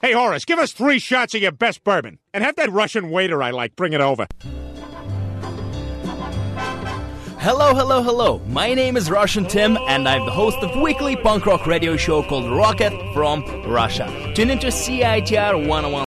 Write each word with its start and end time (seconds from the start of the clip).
Hey, 0.00 0.12
Horace, 0.12 0.44
give 0.44 0.60
us 0.60 0.70
three 0.70 1.00
shots 1.00 1.34
of 1.34 1.42
your 1.42 1.50
best 1.50 1.82
bourbon. 1.82 2.20
And 2.32 2.44
have 2.44 2.54
that 2.56 2.70
Russian 2.70 3.10
waiter 3.10 3.42
I 3.42 3.50
like 3.50 3.74
bring 3.74 3.94
it 3.94 4.00
over. 4.00 4.28
Hello, 7.40 7.74
hello, 7.74 8.02
hello. 8.02 8.38
My 8.46 8.74
name 8.74 8.96
is 8.96 9.10
Russian 9.10 9.44
Tim, 9.44 9.76
and 9.88 10.08
I'm 10.08 10.24
the 10.24 10.30
host 10.30 10.58
of 10.58 10.80
weekly 10.80 11.16
punk 11.16 11.46
rock 11.46 11.66
radio 11.66 11.96
show 11.96 12.22
called 12.22 12.48
Rocket 12.48 12.92
from 13.12 13.42
Russia. 13.66 14.32
Tune 14.36 14.50
into 14.50 14.68
CITR 14.68 15.66
101.9 15.66 16.04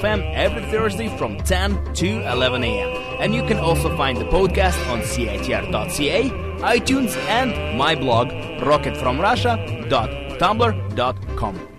FM 0.00 0.34
every 0.34 0.62
Thursday 0.72 1.16
from 1.16 1.36
10 1.38 1.94
to 1.94 2.32
11 2.32 2.64
a.m. 2.64 2.88
And 3.20 3.32
you 3.32 3.44
can 3.44 3.58
also 3.58 3.96
find 3.96 4.18
the 4.18 4.24
podcast 4.24 4.90
on 4.90 5.02
CITR.ca, 5.02 6.30
iTunes, 6.62 7.16
and 7.28 7.78
my 7.78 7.94
blog, 7.94 8.28
rocketfromrussia.com 8.60 10.29
tumblr.com. 10.40 11.69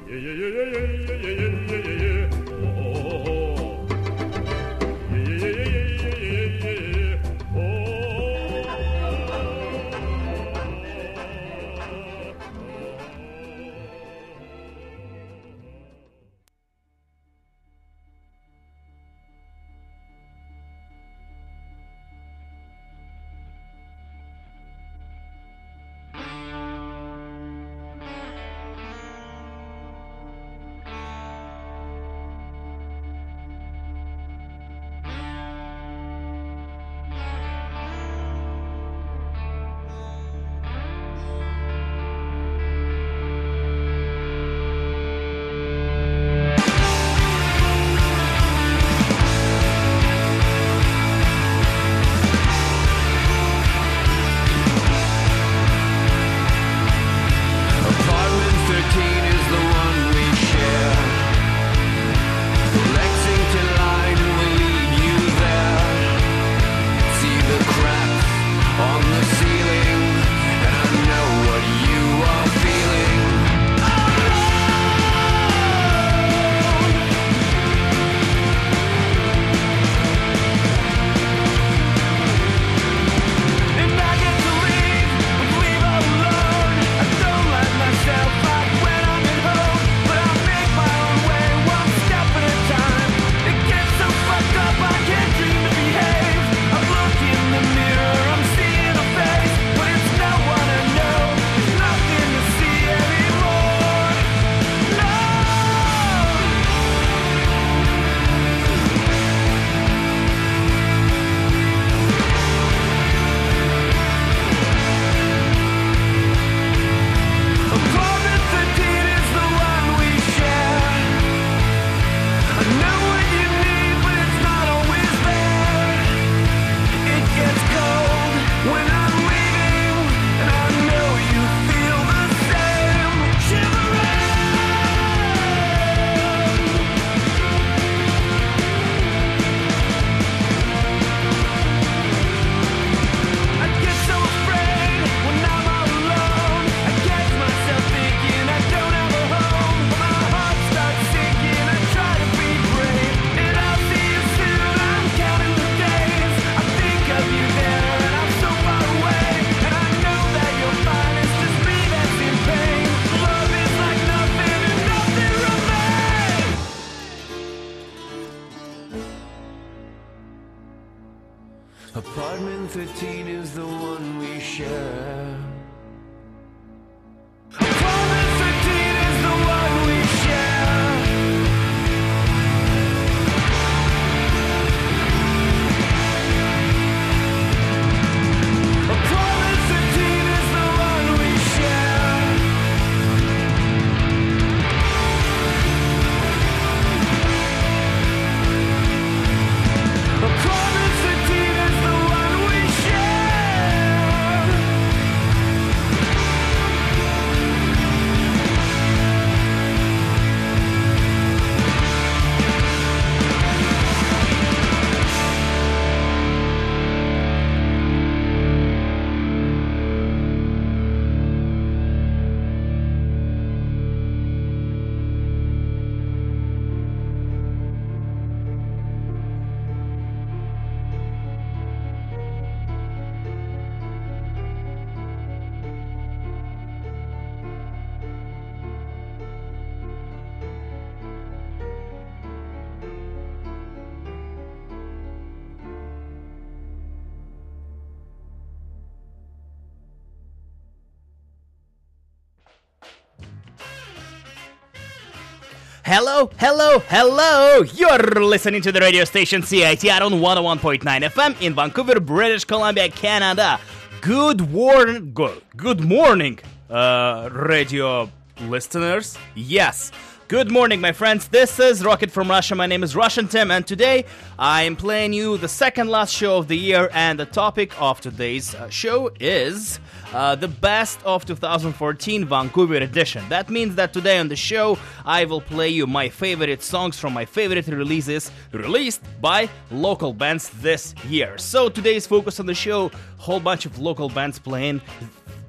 Hello, 256.43 256.79
hello! 256.87 257.61
You're 257.75 258.25
listening 258.25 258.63
to 258.63 258.71
the 258.71 258.79
radio 258.79 259.03
station 259.03 259.43
CITR 259.43 260.01
on 260.01 260.13
101.9 260.13 260.81
FM 260.81 261.39
in 261.39 261.53
Vancouver, 261.53 261.99
British 261.99 262.45
Columbia, 262.45 262.89
Canada. 262.89 263.59
Good 264.01 264.49
morning, 264.49 265.13
good, 265.13 265.39
good 265.55 265.81
morning, 265.81 266.39
uh, 266.67 267.29
radio 267.31 268.09
listeners. 268.47 269.19
Yes. 269.35 269.91
Good 270.31 270.49
morning, 270.49 270.79
my 270.79 270.93
friends. 270.93 271.27
This 271.27 271.59
is 271.59 271.83
Rocket 271.83 272.09
from 272.09 272.29
Russia. 272.29 272.55
My 272.55 272.65
name 272.65 272.83
is 272.83 272.95
Russian 272.95 273.27
Tim, 273.27 273.51
and 273.51 273.67
today 273.67 274.05
I 274.39 274.61
am 274.61 274.77
playing 274.77 275.11
you 275.11 275.37
the 275.37 275.49
second 275.49 275.89
last 275.89 276.13
show 276.13 276.37
of 276.37 276.47
the 276.47 276.57
year. 276.57 276.89
And 276.93 277.19
the 277.19 277.25
topic 277.25 277.73
of 277.81 277.99
today's 277.99 278.55
uh, 278.55 278.69
show 278.69 279.11
is 279.19 279.81
uh, 280.13 280.35
the 280.35 280.47
best 280.47 281.03
of 281.03 281.25
2014 281.25 282.23
Vancouver 282.23 282.75
edition. 282.75 283.27
That 283.27 283.49
means 283.49 283.75
that 283.75 283.91
today 283.91 284.19
on 284.19 284.29
the 284.29 284.37
show 284.37 284.77
I 285.03 285.25
will 285.25 285.41
play 285.41 285.67
you 285.67 285.85
my 285.85 286.07
favorite 286.07 286.63
songs 286.63 286.97
from 286.97 287.11
my 287.11 287.25
favorite 287.25 287.67
releases 287.67 288.31
released 288.53 289.01
by 289.19 289.49
local 289.69 290.13
bands 290.13 290.49
this 290.61 290.95
year. 291.09 291.37
So 291.39 291.67
today's 291.67 292.07
focus 292.07 292.39
on 292.39 292.45
the 292.45 292.55
show, 292.55 292.89
whole 293.17 293.41
bunch 293.41 293.65
of 293.65 293.79
local 293.79 294.07
bands 294.07 294.39
playing 294.39 294.79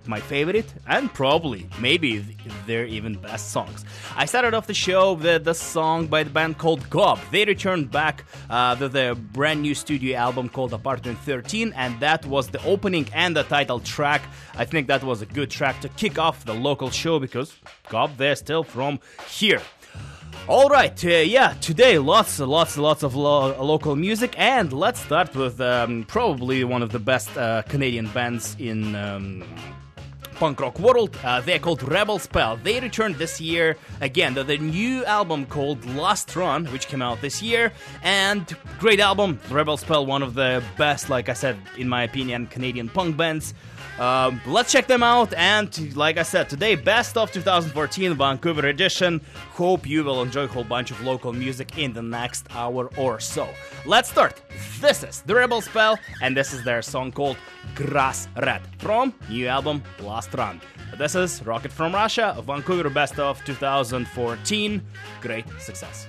my 0.07 0.21
favorite 0.21 0.73
and 0.87 1.13
probably 1.13 1.69
maybe 1.81 2.19
their 2.67 2.85
even 2.85 3.15
best 3.15 3.51
songs. 3.51 3.85
I 4.17 4.27
started 4.27 4.55
off 4.55 4.67
the 4.67 4.75
show 4.75 5.15
with 5.15 5.45
the 5.45 5.55
song 5.55 6.07
by 6.07 6.23
the 6.23 6.31
band 6.31 6.59
called 6.59 6.89
Gob. 6.91 7.19
They 7.31 7.45
returned 7.45 7.91
back 7.91 8.25
uh, 8.51 8.77
with 8.79 8.93
their 8.93 9.15
brand 9.15 9.63
new 9.63 9.75
studio 9.75 10.17
album 10.19 10.49
called 10.49 10.73
Apartment 10.73 11.19
13, 11.21 11.73
and 11.77 11.99
that 12.01 12.25
was 12.27 12.49
the 12.49 12.63
opening 12.65 13.09
and 13.15 13.37
the 13.37 13.45
title 13.45 13.81
track. 13.81 14.23
I 14.55 14.65
think 14.65 14.87
that 14.89 15.03
was 15.03 15.23
a 15.23 15.27
good 15.27 15.51
track 15.51 15.81
to 15.83 15.89
kick 15.91 16.19
off 16.19 16.45
the 16.45 16.55
local 16.55 16.91
show 16.91 17.19
because 17.19 17.55
Gob 17.89 18.17
they're 18.17 18.37
still 18.37 18.65
from 18.65 19.01
here. 19.29 19.63
All 20.49 20.69
right, 20.69 21.05
uh, 21.05 21.09
yeah, 21.09 21.55
today 21.61 21.99
lots, 21.99 22.41
lots, 22.41 22.77
lots 22.77 23.05
of 23.05 23.15
lo- 23.15 23.57
local 23.63 23.95
music, 23.95 24.35
and 24.37 24.73
let's 24.73 24.99
start 24.99 25.37
with 25.37 25.61
um, 25.61 26.05
probably 26.09 26.65
one 26.65 26.83
of 26.83 26.91
the 26.91 26.99
best 26.99 27.37
uh, 27.37 27.63
Canadian 27.63 28.09
bands 28.09 28.57
in 28.59 28.97
um, 28.97 29.45
punk 30.43 30.61
rock 30.61 30.81
world. 30.81 31.17
Uh, 31.23 31.41
they're 31.41 31.61
called 31.61 31.85
Rebel 31.85 32.19
Spell. 32.19 32.57
They 32.57 32.81
returned 32.81 33.15
this 33.15 33.41
year 33.41 33.77
again. 34.01 34.35
The, 34.35 34.59
new 34.59 35.05
album 35.05 35.47
called 35.47 35.85
Last 35.95 36.35
Run, 36.35 36.67
which 36.73 36.89
came 36.89 37.01
out 37.01 37.21
this 37.21 37.41
year, 37.41 37.73
and 38.03 38.45
great 38.81 38.99
album. 38.99 39.39
Rebel 39.51 39.77
Spell, 39.77 40.05
one 40.05 40.21
of 40.21 40.35
the 40.35 40.61
best, 40.77 41.09
like 41.09 41.29
I 41.29 41.35
said, 41.35 41.57
in 41.79 41.89
my 41.89 42.03
opinion, 42.03 42.49
Canadian 42.49 42.89
punk 42.89 43.17
bands. 43.17 43.55
Um, 44.03 44.41
let's 44.47 44.73
check 44.73 44.89
them 44.89 45.05
out. 45.05 45.33
And 45.35 45.97
like 45.97 46.19
I 46.19 46.25
said, 46.25 46.49
today, 46.51 46.75
best 46.75 47.17
of 47.17 47.31
2014 47.31 48.15
Vancouver 48.15 48.67
edition. 48.67 49.21
Hope 49.53 49.87
you 49.87 50.03
will 50.03 50.23
enjoy 50.23 50.43
a 50.43 50.49
whole 50.49 50.65
bunch 50.65 50.91
of 50.91 51.01
local 51.03 51.33
music 51.33 51.79
in 51.79 51.93
the 51.93 52.03
next 52.03 52.49
hour 52.51 52.91
or 52.97 53.21
so. 53.21 53.49
Let's 53.87 54.11
start. 54.11 54.43
This 54.81 55.05
is 55.05 55.21
the 55.21 55.37
Rebel 55.37 55.61
Spell, 55.61 56.01
and 56.21 56.37
this 56.37 56.53
is 56.53 56.65
their 56.65 56.83
song 56.83 57.13
called 57.13 57.37
Grass 57.77 58.27
Rat 58.39 58.63
from 58.79 59.15
new 59.29 59.47
album 59.47 59.85
Last 60.01 60.35
Run. 60.35 60.61
This 60.99 61.15
is 61.15 61.41
Rocket 61.47 61.71
from 61.71 61.95
Russia, 61.95 62.37
Vancouver 62.45 62.91
best 62.91 63.21
of 63.21 63.45
2014. 63.45 64.83
Great 65.21 65.45
success. 65.61 66.09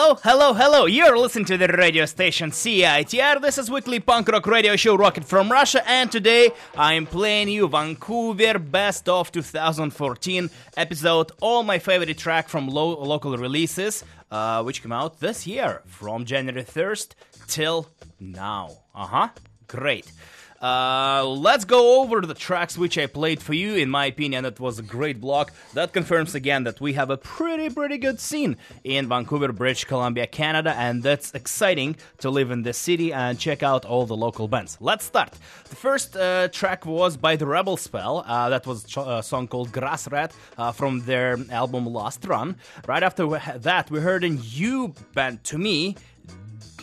Hello, 0.00 0.14
hello, 0.22 0.54
hello. 0.54 0.86
You're 0.86 1.18
listening 1.18 1.46
to 1.46 1.56
the 1.56 1.66
radio 1.66 2.06
station 2.06 2.52
CITR. 2.52 3.40
This 3.42 3.58
is 3.58 3.68
weekly 3.68 3.98
punk 3.98 4.28
rock 4.28 4.46
radio 4.46 4.76
show 4.76 4.94
Rocket 4.96 5.24
from 5.24 5.50
Russia, 5.50 5.82
and 5.90 6.08
today 6.12 6.52
I'm 6.76 7.04
playing 7.04 7.48
you 7.48 7.66
Vancouver 7.66 8.60
Best 8.60 9.08
of 9.08 9.32
2014 9.32 10.50
episode. 10.76 11.32
All 11.40 11.64
my 11.64 11.80
favorite 11.80 12.16
track 12.16 12.48
from 12.48 12.68
lo- 12.68 12.96
local 13.02 13.36
releases, 13.36 14.04
uh, 14.30 14.62
which 14.62 14.82
came 14.82 14.92
out 14.92 15.18
this 15.18 15.48
year 15.48 15.82
from 15.86 16.24
January 16.24 16.62
1st 16.62 17.16
till 17.48 17.88
now. 18.20 18.68
Uh 18.94 19.06
huh. 19.06 19.28
Great. 19.66 20.12
Uh, 20.60 21.24
let's 21.24 21.64
go 21.64 22.02
over 22.02 22.20
the 22.22 22.34
tracks 22.34 22.76
which 22.76 22.98
I 22.98 23.06
played 23.06 23.40
for 23.40 23.54
you. 23.54 23.76
In 23.76 23.90
my 23.90 24.06
opinion, 24.06 24.44
it 24.44 24.58
was 24.58 24.78
a 24.78 24.82
great 24.82 25.20
block. 25.20 25.52
That 25.74 25.92
confirms 25.92 26.34
again 26.34 26.64
that 26.64 26.80
we 26.80 26.94
have 26.94 27.10
a 27.10 27.16
pretty, 27.16 27.70
pretty 27.70 27.98
good 27.98 28.18
scene 28.18 28.56
in 28.82 29.08
Vancouver, 29.08 29.52
British 29.52 29.84
Columbia, 29.84 30.26
Canada, 30.26 30.74
and 30.76 31.02
that's 31.02 31.32
exciting 31.32 31.96
to 32.18 32.30
live 32.30 32.50
in 32.50 32.62
this 32.62 32.76
city 32.76 33.12
and 33.12 33.38
check 33.38 33.62
out 33.62 33.84
all 33.84 34.04
the 34.04 34.16
local 34.16 34.48
bands. 34.48 34.76
Let's 34.80 35.04
start. 35.04 35.32
The 35.68 35.76
first 35.76 36.16
uh, 36.16 36.48
track 36.48 36.84
was 36.84 37.16
by 37.16 37.36
the 37.36 37.46
Rebel 37.46 37.76
Spell. 37.76 38.24
Uh, 38.26 38.48
that 38.48 38.66
was 38.66 38.84
a 38.96 39.22
song 39.22 39.46
called 39.46 39.70
Grass 39.70 40.10
Rat 40.10 40.34
uh, 40.56 40.72
from 40.72 41.02
their 41.02 41.38
album 41.50 41.86
Last 41.86 42.24
Run. 42.24 42.56
Right 42.86 43.02
after 43.02 43.28
that, 43.58 43.90
we 43.92 44.00
heard 44.00 44.24
a 44.24 44.30
new 44.30 44.92
band 45.14 45.44
to 45.44 45.58
me. 45.58 45.94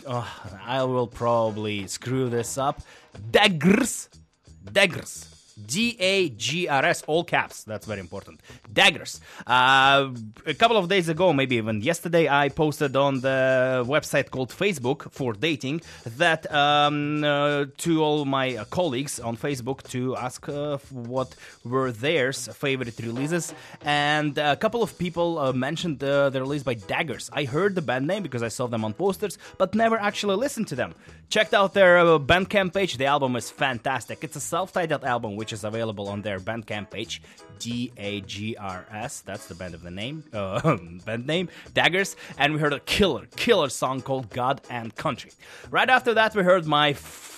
Oh, 0.08 0.26
I 0.64 0.84
will 0.84 1.08
probably 1.08 1.88
screw 1.88 2.30
this 2.30 2.56
up. 2.56 2.80
Daggers. 3.18 4.08
Daggers. 4.72 5.35
D 5.64 5.96
A 5.98 6.28
G 6.28 6.68
R 6.68 6.84
S, 6.84 7.02
all 7.06 7.24
caps. 7.24 7.64
That's 7.64 7.86
very 7.86 8.00
important. 8.00 8.40
Daggers. 8.70 9.20
Uh, 9.46 10.10
a 10.44 10.52
couple 10.52 10.76
of 10.76 10.88
days 10.88 11.08
ago, 11.08 11.32
maybe 11.32 11.56
even 11.56 11.80
yesterday, 11.80 12.28
I 12.28 12.50
posted 12.50 12.94
on 12.94 13.20
the 13.20 13.82
website 13.86 14.30
called 14.30 14.50
Facebook 14.50 15.10
for 15.12 15.32
dating 15.32 15.80
that 16.04 16.52
um, 16.52 17.24
uh, 17.24 17.64
to 17.78 18.02
all 18.04 18.26
my 18.26 18.56
uh, 18.56 18.64
colleagues 18.66 19.18
on 19.18 19.36
Facebook 19.36 19.82
to 19.88 20.14
ask 20.16 20.46
uh, 20.48 20.76
what 20.90 21.34
were 21.64 21.90
their 21.90 22.34
favorite 22.34 22.98
releases, 22.98 23.54
and 23.82 24.36
a 24.36 24.56
couple 24.56 24.82
of 24.82 24.98
people 24.98 25.38
uh, 25.38 25.52
mentioned 25.52 26.04
uh, 26.04 26.28
the 26.28 26.40
release 26.40 26.62
by 26.62 26.74
Daggers. 26.74 27.30
I 27.32 27.44
heard 27.44 27.74
the 27.74 27.82
band 27.82 28.06
name 28.06 28.22
because 28.22 28.42
I 28.42 28.48
saw 28.48 28.66
them 28.66 28.84
on 28.84 28.92
posters, 28.92 29.38
but 29.56 29.74
never 29.74 29.96
actually 29.96 30.36
listened 30.36 30.68
to 30.68 30.74
them. 30.74 30.94
Checked 31.28 31.54
out 31.54 31.74
their 31.74 31.96
Bandcamp 32.18 32.74
page. 32.74 32.98
The 32.98 33.06
album 33.06 33.34
is 33.36 33.50
fantastic. 33.50 34.22
It's 34.22 34.36
a 34.36 34.40
self-titled 34.40 35.02
album 35.02 35.34
which 35.34 35.45
is 35.52 35.64
available 35.64 36.08
on 36.08 36.22
their 36.22 36.38
Bandcamp 36.38 36.90
page. 36.90 37.22
D 37.58 37.92
A 37.96 38.20
G 38.22 38.56
R 38.56 38.86
S. 38.92 39.20
That's 39.20 39.46
the 39.46 39.54
band 39.54 39.74
of 39.74 39.82
the 39.82 39.90
name. 39.90 40.24
Uh, 40.32 40.76
band 41.06 41.26
name 41.26 41.48
Daggers. 41.74 42.16
And 42.38 42.52
we 42.52 42.58
heard 42.60 42.72
a 42.72 42.80
killer, 42.80 43.26
killer 43.36 43.68
song 43.68 44.02
called 44.02 44.30
God 44.30 44.60
and 44.68 44.94
Country. 44.94 45.30
Right 45.70 45.88
after 45.88 46.14
that, 46.14 46.34
we 46.34 46.42
heard 46.42 46.66
my 46.66 46.92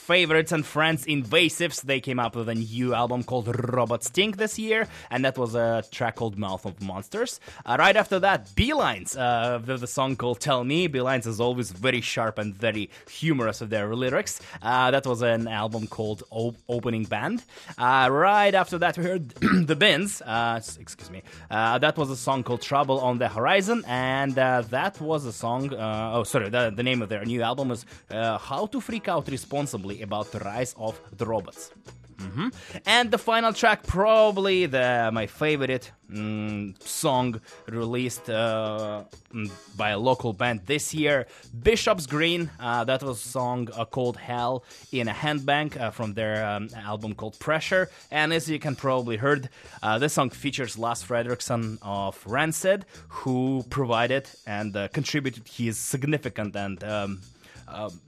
favorites 0.09 0.53
and 0.53 0.65
friends 0.65 1.05
Invasives. 1.05 1.83
They 1.83 2.01
came 2.01 2.19
up 2.19 2.35
with 2.35 2.49
a 2.49 2.55
new 2.55 2.95
album 2.95 3.23
called 3.23 3.47
Robot 3.75 4.03
Stink 4.03 4.39
this 4.39 4.59
year, 4.59 4.89
and 5.11 5.23
that 5.23 5.37
was 5.37 5.55
a 5.55 5.85
track 5.91 6.17
called 6.17 6.39
Mouth 6.39 6.65
of 6.65 6.81
Monsters. 6.81 7.41
Uh, 7.67 7.77
right 7.79 7.95
after 7.95 8.19
that, 8.21 8.49
B-Lines, 8.55 9.19
uh, 9.19 9.61
the, 9.63 9.77
the 9.77 9.87
song 9.87 10.17
called 10.17 10.41
Tell 10.41 10.65
Me. 10.65 10.87
B-Lines 10.87 11.27
is 11.27 11.41
always 11.41 11.73
very 11.73 12.01
sharp 12.01 12.39
and 12.39 12.55
very 12.55 12.89
humorous 13.11 13.61
with 13.61 13.69
their 13.69 13.95
lyrics. 13.95 14.41
Uh, 14.63 14.91
that 14.93 15.05
was 15.05 15.21
an 15.21 15.47
album 15.47 15.87
called 15.87 16.23
o- 16.33 16.55
Opening 16.71 17.05
Band. 17.05 17.45
Uh, 17.77 18.09
right 18.11 18.55
after 18.55 18.79
that, 18.79 18.97
we 18.97 19.05
heard 19.05 19.29
The 19.41 19.77
Binz. 19.77 20.23
Uh, 20.25 20.57
excuse 20.81 21.11
me. 21.11 21.23
Uh, 21.51 21.77
that 21.81 21.99
was 21.99 22.09
a 22.09 22.17
song 22.17 22.43
called 22.45 22.63
Trouble 22.63 22.99
on 23.01 23.19
the 23.19 23.29
Horizon, 23.29 23.85
and 23.87 24.33
that 24.37 24.99
was 25.03 25.27
a 25.27 25.35
song. 25.35 25.71
Oh, 25.75 26.23
sorry, 26.23 26.49
the, 26.49 26.73
the 26.75 26.83
name 26.83 27.03
of 27.03 27.11
their 27.11 27.27
new 27.27 27.43
album 27.43 27.71
is 27.73 27.85
How 28.11 28.65
to 28.73 28.81
Freak 28.81 29.07
Out 29.09 29.29
Responsibly 29.29 29.98
about 30.03 30.33
the 30.33 30.39
rise 30.41 30.75
of 30.79 31.01
the 31.17 31.27
robots. 31.27 31.71
Mhm. 32.19 32.53
And 32.85 33.11
the 33.13 33.19
final 33.19 33.53
track, 33.53 33.87
probably 33.87 34.67
the 34.67 35.11
my 35.13 35.27
favorite 35.29 35.93
mm, 36.11 36.75
song 36.83 37.41
released 37.69 38.29
uh, 38.29 39.05
mm, 39.33 39.51
by 39.77 39.91
a 39.91 39.99
local 39.99 40.33
band 40.33 40.63
this 40.67 40.93
year, 40.93 41.27
Bishop's 41.63 42.07
Green. 42.07 42.51
Uh, 42.59 42.83
that 42.85 43.05
was 43.05 43.25
a 43.25 43.29
song 43.29 43.69
uh, 43.73 43.85
called 43.85 44.17
Hell 44.17 44.65
in 44.91 45.07
a 45.07 45.13
Handbag 45.13 45.79
uh, 45.79 45.91
from 45.93 46.15
their 46.15 46.45
um, 46.45 46.69
album 46.75 47.15
called 47.15 47.39
Pressure. 47.39 47.89
And 48.11 48.33
as 48.33 48.51
you 48.51 48.59
can 48.59 48.75
probably 48.75 49.17
heard, 49.17 49.49
uh, 49.83 49.99
this 50.01 50.15
song 50.15 50.31
features 50.31 50.77
Lars 50.77 51.05
Frederiksen 51.05 51.79
of 51.83 52.21
Rancid, 52.27 52.85
who 53.09 53.65
provided 53.71 54.29
and 54.45 54.75
uh, 54.77 54.89
contributed 54.89 55.47
his 55.47 55.79
significant 55.79 56.57
and 56.57 56.83
um, 56.83 57.21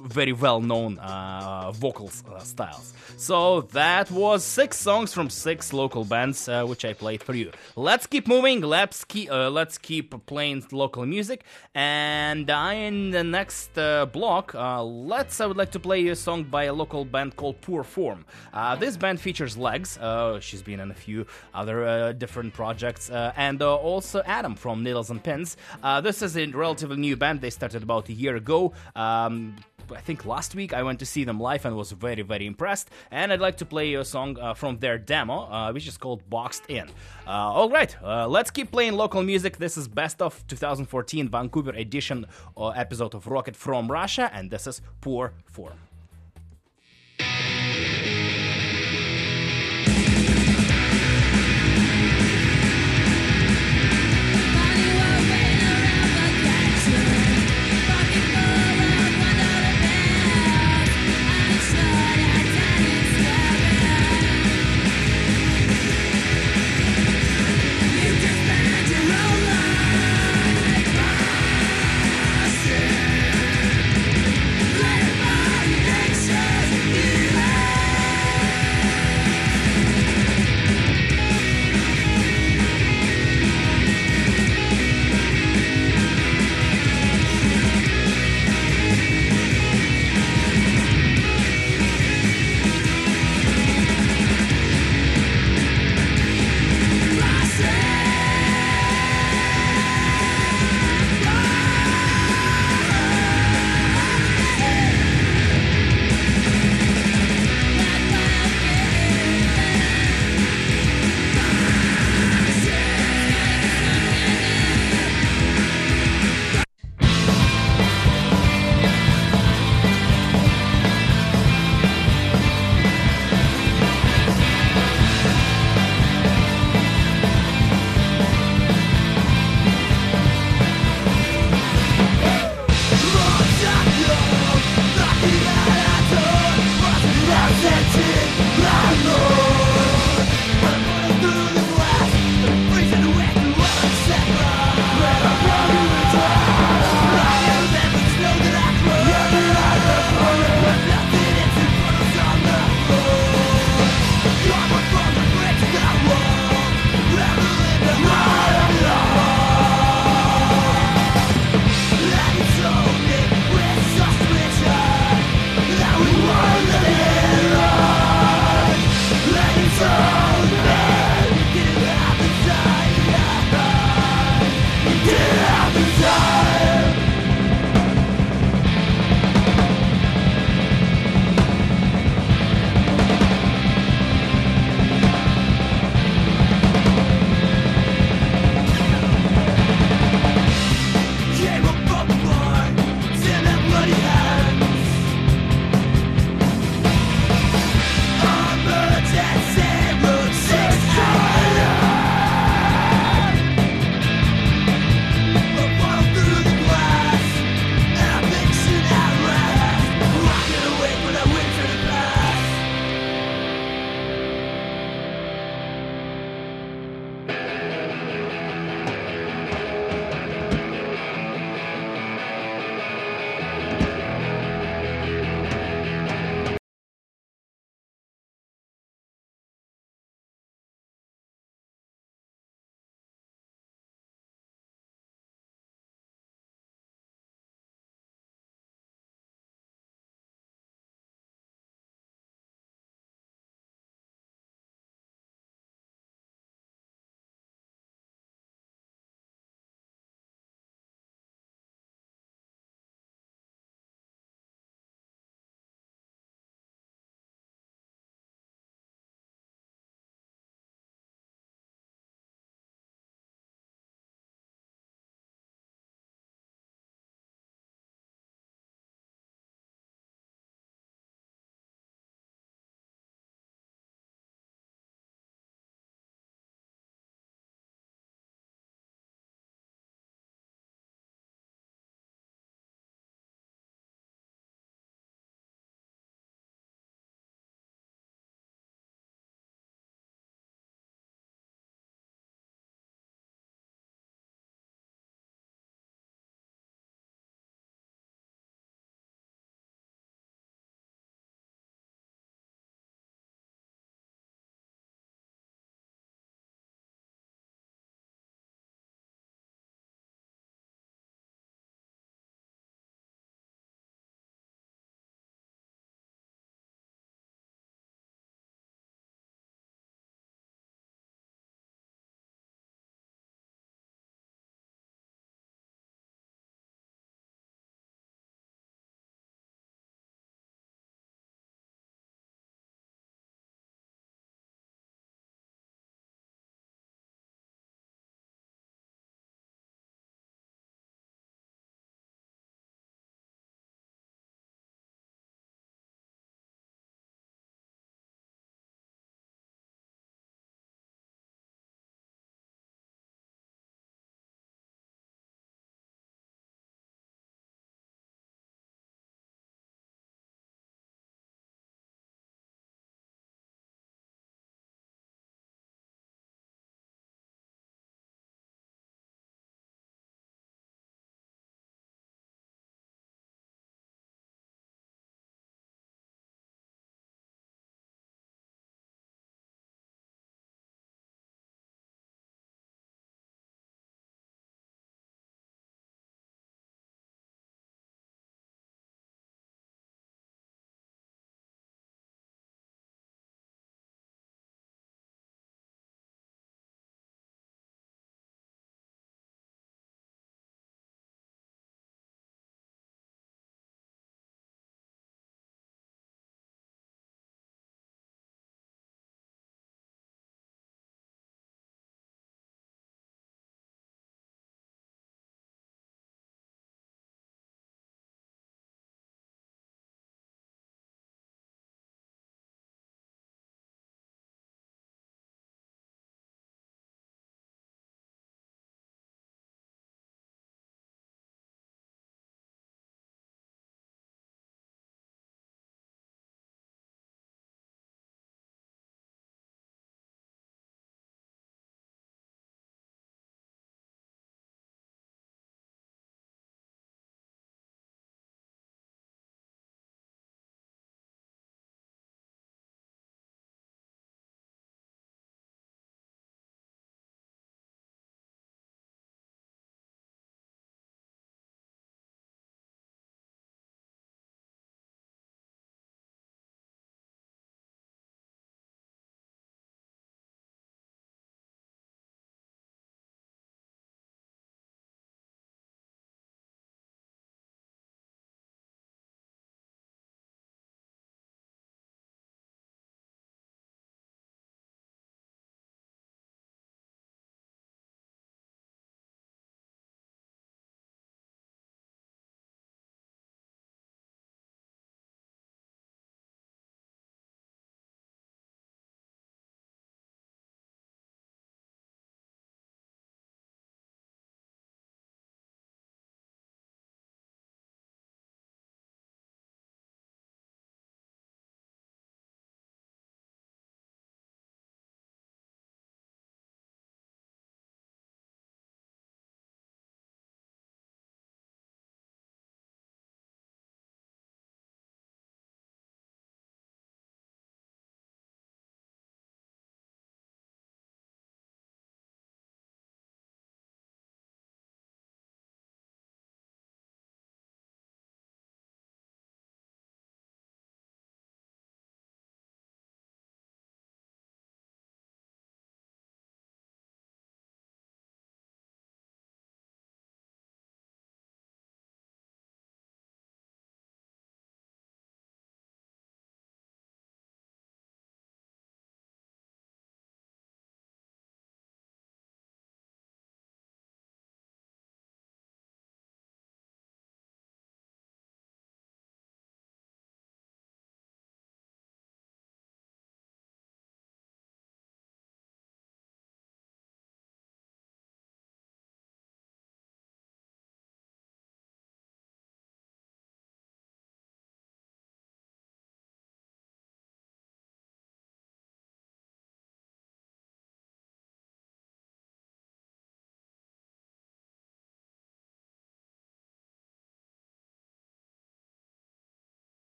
very 0.00 0.32
well 0.32 0.60
known 0.60 0.98
uh, 0.98 1.72
vocal 1.72 2.10
uh, 2.28 2.38
styles. 2.40 2.92
So 3.16 3.62
that 3.72 4.10
was 4.10 4.44
six 4.44 4.78
songs 4.78 5.12
from 5.12 5.30
six 5.30 5.72
local 5.72 6.04
bands, 6.04 6.48
uh, 6.48 6.64
which 6.64 6.84
I 6.84 6.92
played 6.92 7.22
for 7.22 7.34
you. 7.34 7.50
Let's 7.76 8.06
keep 8.06 8.28
moving. 8.28 8.60
Let's 8.60 9.04
keep 9.04 9.30
uh, 9.30 9.50
let's 9.50 9.78
keep 9.78 10.26
playing 10.26 10.64
local 10.72 11.06
music. 11.06 11.44
And 11.74 12.50
uh, 12.50 12.70
in 12.74 13.10
the 13.10 13.24
next 13.24 13.76
uh, 13.78 14.06
block, 14.06 14.54
uh, 14.54 14.82
let's 14.84 15.40
I 15.40 15.46
would 15.46 15.56
like 15.56 15.72
to 15.72 15.80
play 15.80 16.06
a 16.08 16.16
song 16.16 16.44
by 16.44 16.64
a 16.64 16.72
local 16.72 17.04
band 17.04 17.36
called 17.36 17.60
Poor 17.60 17.82
Form. 17.84 18.24
Uh, 18.52 18.76
this 18.76 18.96
band 18.96 19.20
features 19.20 19.56
Legs. 19.56 19.98
Uh, 19.98 20.40
she's 20.40 20.62
been 20.62 20.80
in 20.80 20.90
a 20.90 20.94
few 20.94 21.26
other 21.54 21.86
uh, 21.86 22.12
different 22.12 22.52
projects, 22.54 23.10
uh, 23.10 23.32
and 23.36 23.62
uh, 23.62 23.74
also 23.74 24.22
Adam 24.26 24.54
from 24.54 24.82
Needles 24.82 25.10
and 25.10 25.22
Pins. 25.22 25.56
Uh, 25.82 26.00
this 26.00 26.22
is 26.22 26.36
a 26.36 26.46
relatively 26.46 26.96
new 26.96 27.16
band. 27.16 27.40
They 27.40 27.50
started 27.50 27.82
about 27.82 28.08
a 28.08 28.12
year 28.12 28.36
ago. 28.36 28.72
Um, 28.94 29.45
I 29.92 30.00
think 30.00 30.24
last 30.24 30.54
week 30.54 30.72
I 30.72 30.82
went 30.82 30.98
to 31.00 31.06
see 31.06 31.24
them 31.24 31.40
live 31.40 31.64
and 31.64 31.76
was 31.76 31.92
very, 31.92 32.22
very 32.22 32.46
impressed. 32.46 32.90
And 33.10 33.32
I'd 33.32 33.40
like 33.40 33.56
to 33.58 33.64
play 33.64 33.88
you 33.88 34.00
a 34.00 34.04
song 34.04 34.38
uh, 34.38 34.54
from 34.54 34.78
their 34.78 34.98
demo, 34.98 35.50
uh, 35.50 35.72
which 35.72 35.86
is 35.86 35.96
called 35.96 36.28
Boxed 36.28 36.64
In. 36.68 36.88
Uh, 37.26 37.30
all 37.30 37.70
right, 37.70 37.96
uh, 38.02 38.26
let's 38.28 38.50
keep 38.50 38.70
playing 38.70 38.94
local 38.94 39.22
music. 39.22 39.58
This 39.58 39.76
is 39.76 39.88
best 39.88 40.22
of 40.22 40.46
2014 40.48 41.28
Vancouver 41.28 41.70
edition 41.70 42.26
uh, 42.56 42.68
episode 42.68 43.14
of 43.14 43.26
Rocket 43.26 43.56
from 43.56 43.90
Russia, 43.90 44.30
and 44.32 44.50
this 44.50 44.66
is 44.66 44.80
Poor 45.00 45.32
Form. 45.44 45.85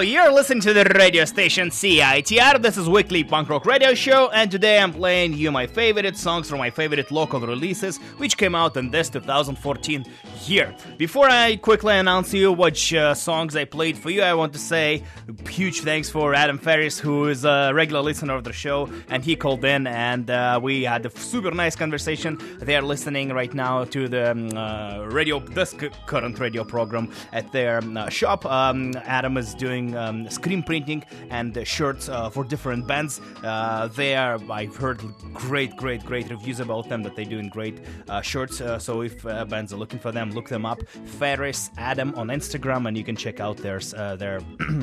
You're 0.00 0.30
listening 0.30 0.60
to 0.60 0.72
the 0.72 0.84
radio 0.84 1.24
station 1.24 1.70
CITR. 1.70 2.62
This 2.62 2.76
is 2.76 2.88
weekly 2.88 3.24
punk 3.24 3.48
rock 3.48 3.66
radio 3.66 3.94
show, 3.94 4.30
and 4.30 4.48
today 4.48 4.78
I'm 4.78 4.92
playing 4.92 5.32
you 5.34 5.50
my 5.50 5.66
favorite 5.66 6.16
songs 6.16 6.48
from 6.48 6.60
my 6.60 6.70
favorite 6.70 7.10
local 7.10 7.40
releases, 7.40 7.98
which 8.18 8.36
came 8.36 8.54
out 8.54 8.76
in 8.76 8.90
this 8.90 9.10
2014 9.10 10.04
year. 10.46 10.72
Before 10.98 11.28
I 11.28 11.56
quickly 11.56 11.96
announce 11.96 12.32
you 12.32 12.52
which 12.52 12.94
uh, 12.94 13.12
songs 13.12 13.56
I 13.56 13.64
played 13.64 13.98
for 13.98 14.10
you, 14.10 14.22
I 14.22 14.34
want 14.34 14.52
to 14.52 14.58
say 14.60 15.02
huge 15.48 15.80
thanks 15.80 16.08
for 16.08 16.32
Adam 16.32 16.58
Ferris, 16.58 17.00
who 17.00 17.26
is 17.26 17.44
a 17.44 17.72
regular 17.74 18.00
listener 18.00 18.36
of 18.36 18.44
the 18.44 18.52
show, 18.52 18.88
and 19.08 19.24
he 19.24 19.34
called 19.34 19.64
in, 19.64 19.88
and 19.88 20.30
uh, 20.30 20.60
we 20.62 20.84
had 20.84 21.06
a 21.06 21.10
super 21.18 21.50
nice 21.50 21.74
conversation. 21.74 22.38
They 22.60 22.76
are 22.76 22.82
listening 22.82 23.30
right 23.30 23.52
now 23.52 23.82
to 23.84 24.06
the 24.06 24.30
um, 24.30 24.56
uh, 24.56 25.06
radio, 25.10 25.40
this 25.40 25.74
current 26.06 26.38
radio 26.38 26.62
program 26.62 27.10
at 27.32 27.50
their 27.50 27.78
um, 27.78 27.96
uh, 27.96 28.08
shop. 28.08 28.46
Um, 28.46 28.94
Adam 29.04 29.36
is 29.36 29.54
doing 29.54 29.87
um, 29.96 30.28
screen 30.30 30.62
printing 30.62 31.04
and 31.30 31.66
shirts 31.66 32.08
uh, 32.08 32.30
for 32.30 32.44
different 32.44 32.86
bands. 32.86 33.20
Uh, 33.42 33.88
they 33.88 34.16
are, 34.16 34.38
I've 34.50 34.76
heard 34.76 35.00
great, 35.32 35.76
great, 35.76 36.04
great 36.04 36.30
reviews 36.30 36.60
about 36.60 36.88
them 36.88 37.02
that 37.02 37.16
they're 37.16 37.24
doing 37.24 37.48
great 37.48 37.78
uh, 38.08 38.20
shirts. 38.20 38.62
So 38.78 39.02
if 39.02 39.22
bands 39.22 39.72
are 39.72 39.76
looking 39.76 39.98
for 39.98 40.12
them, 40.12 40.30
look 40.32 40.48
them 40.48 40.66
up. 40.66 40.80
Ferris 40.88 41.70
Adam 41.78 42.14
on 42.16 42.28
Instagram, 42.28 42.88
and 42.88 42.96
you 42.96 43.04
can 43.04 43.16
check 43.16 43.40
out 43.40 43.56
their 43.56 43.78
their 44.16 44.40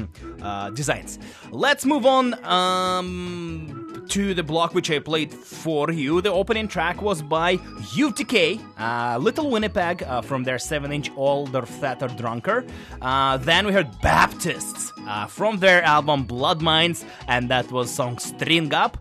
designs. 0.74 1.20
Let's 1.52 1.86
move 1.86 2.06
on. 2.06 2.34
Um, 2.46 3.86
to 4.10 4.34
the 4.34 4.44
block 4.44 4.74
which 4.74 4.92
I 4.92 5.00
played 5.00 5.34
for 5.34 5.92
you. 5.92 6.22
The 6.22 6.32
opening 6.32 6.68
track 6.68 7.02
was 7.02 7.22
by 7.22 7.58
UTK, 7.58 8.62
uh, 8.80 9.18
Little 9.18 9.50
Winnipeg, 9.50 10.04
uh, 10.04 10.22
from 10.22 10.44
their 10.44 10.60
7 10.60 10.92
inch 10.92 11.12
Older, 11.16 11.66
Fatter, 11.66 12.08
Drunker. 12.08 12.66
Uh, 13.02 13.38
then 13.38 13.66
we 13.66 13.74
heard 13.74 13.90
Baptists 14.02 14.92
uh, 15.08 15.28
from 15.28 15.60
their 15.60 15.84
album 15.84 16.24
Blood 16.24 16.62
Mines, 16.62 17.06
and 17.28 17.50
that 17.50 17.72
was 17.72 17.92
song 17.92 18.18
String 18.18 18.74
Up. 18.74 18.98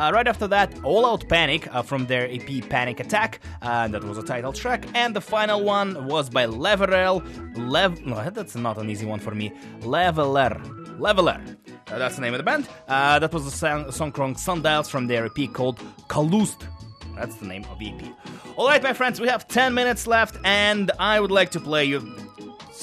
Uh, 0.00 0.12
right 0.14 0.28
after 0.28 0.46
that, 0.46 0.72
All 0.84 1.04
Out 1.04 1.28
Panic 1.28 1.66
uh, 1.74 1.82
from 1.82 2.06
their 2.06 2.30
EP 2.30 2.68
Panic 2.68 3.00
Attack, 3.00 3.40
uh, 3.62 3.88
that 3.88 4.04
was 4.04 4.16
a 4.16 4.22
title 4.22 4.52
track, 4.52 4.86
and 4.94 5.16
the 5.16 5.20
final 5.20 5.64
one 5.64 6.06
was 6.06 6.30
by 6.30 6.46
Leverel. 6.46 7.20
Lev, 7.58 8.00
no, 8.06 8.30
that's 8.30 8.54
not 8.54 8.78
an 8.78 8.88
easy 8.90 9.06
one 9.06 9.18
for 9.18 9.34
me. 9.34 9.52
Leveler, 9.80 10.56
Leveler. 11.00 11.42
Uh, 11.88 11.98
that's 11.98 12.14
the 12.14 12.22
name 12.22 12.32
of 12.32 12.38
the 12.38 12.44
band. 12.44 12.68
Uh, 12.86 13.18
that 13.18 13.32
was 13.32 13.44
a 13.44 13.50
song, 13.50 13.90
song 13.90 14.12
called 14.12 14.38
Sundials 14.38 14.88
from 14.88 15.08
their 15.08 15.26
EP 15.26 15.52
called 15.52 15.80
Kalust. 16.06 16.62
That's 17.16 17.34
the 17.34 17.46
name 17.46 17.64
of 17.64 17.82
EP. 17.82 18.00
All 18.56 18.68
right, 18.68 18.80
my 18.80 18.92
friends, 18.92 19.20
we 19.20 19.26
have 19.26 19.48
10 19.48 19.74
minutes 19.74 20.06
left, 20.06 20.36
and 20.44 20.92
I 21.00 21.18
would 21.18 21.32
like 21.32 21.50
to 21.50 21.60
play 21.60 21.84
you 21.86 22.27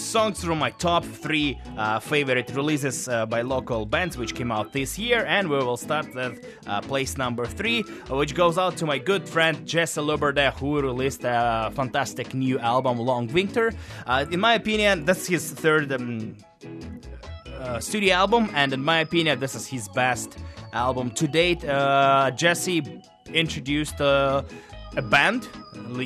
songs 0.06 0.43
from 0.43 0.60
my 0.60 0.70
top 0.72 1.03
three 1.03 1.60
uh, 1.78 1.99
favorite 1.99 2.51
releases 2.56 3.08
uh, 3.08 3.26
by 3.26 3.41
local 3.41 3.86
bands 3.86 4.18
which 4.18 4.36
came 4.36 4.51
out 4.51 4.72
this 4.72 4.97
year. 4.97 5.26
And 5.26 5.49
we 5.49 5.58
will 5.58 5.78
start 5.78 6.14
with 6.14 6.45
uh, 6.68 6.82
place 6.82 7.18
number 7.18 7.45
three 7.45 7.82
which 8.10 8.36
goes 8.36 8.58
out 8.58 8.78
to 8.78 8.86
my 8.86 8.97
good 8.97 9.28
friend 9.28 9.66
Jesse 9.66 10.01
LeBourdais 10.01 10.53
who 10.53 10.82
released 10.82 11.24
a 11.24 11.72
fantastic 11.76 12.34
new 12.34 12.60
album 12.60 12.97
Long 12.99 13.28
Winter. 13.28 13.74
Uh, 14.06 14.26
in 14.32 14.39
my 14.39 14.53
opinion 14.53 15.06
that's 15.06 15.28
his 15.28 15.51
third 15.51 15.91
um, 15.91 16.36
uh, 17.60 17.80
studio 17.80 18.14
album, 18.14 18.49
and 18.53 18.74
in 18.74 18.84
my 18.84 18.99
opinion, 18.99 19.39
this 19.39 19.56
is 19.56 19.66
his 19.66 19.88
best 19.89 20.38
album 20.74 21.10
to 21.12 21.28
date. 21.28 21.64
Uh, 21.64 22.32
Jesse 22.32 23.01
introduced 23.34 23.99
uh, 24.01 24.43
a 24.98 25.02
band. 25.02 25.48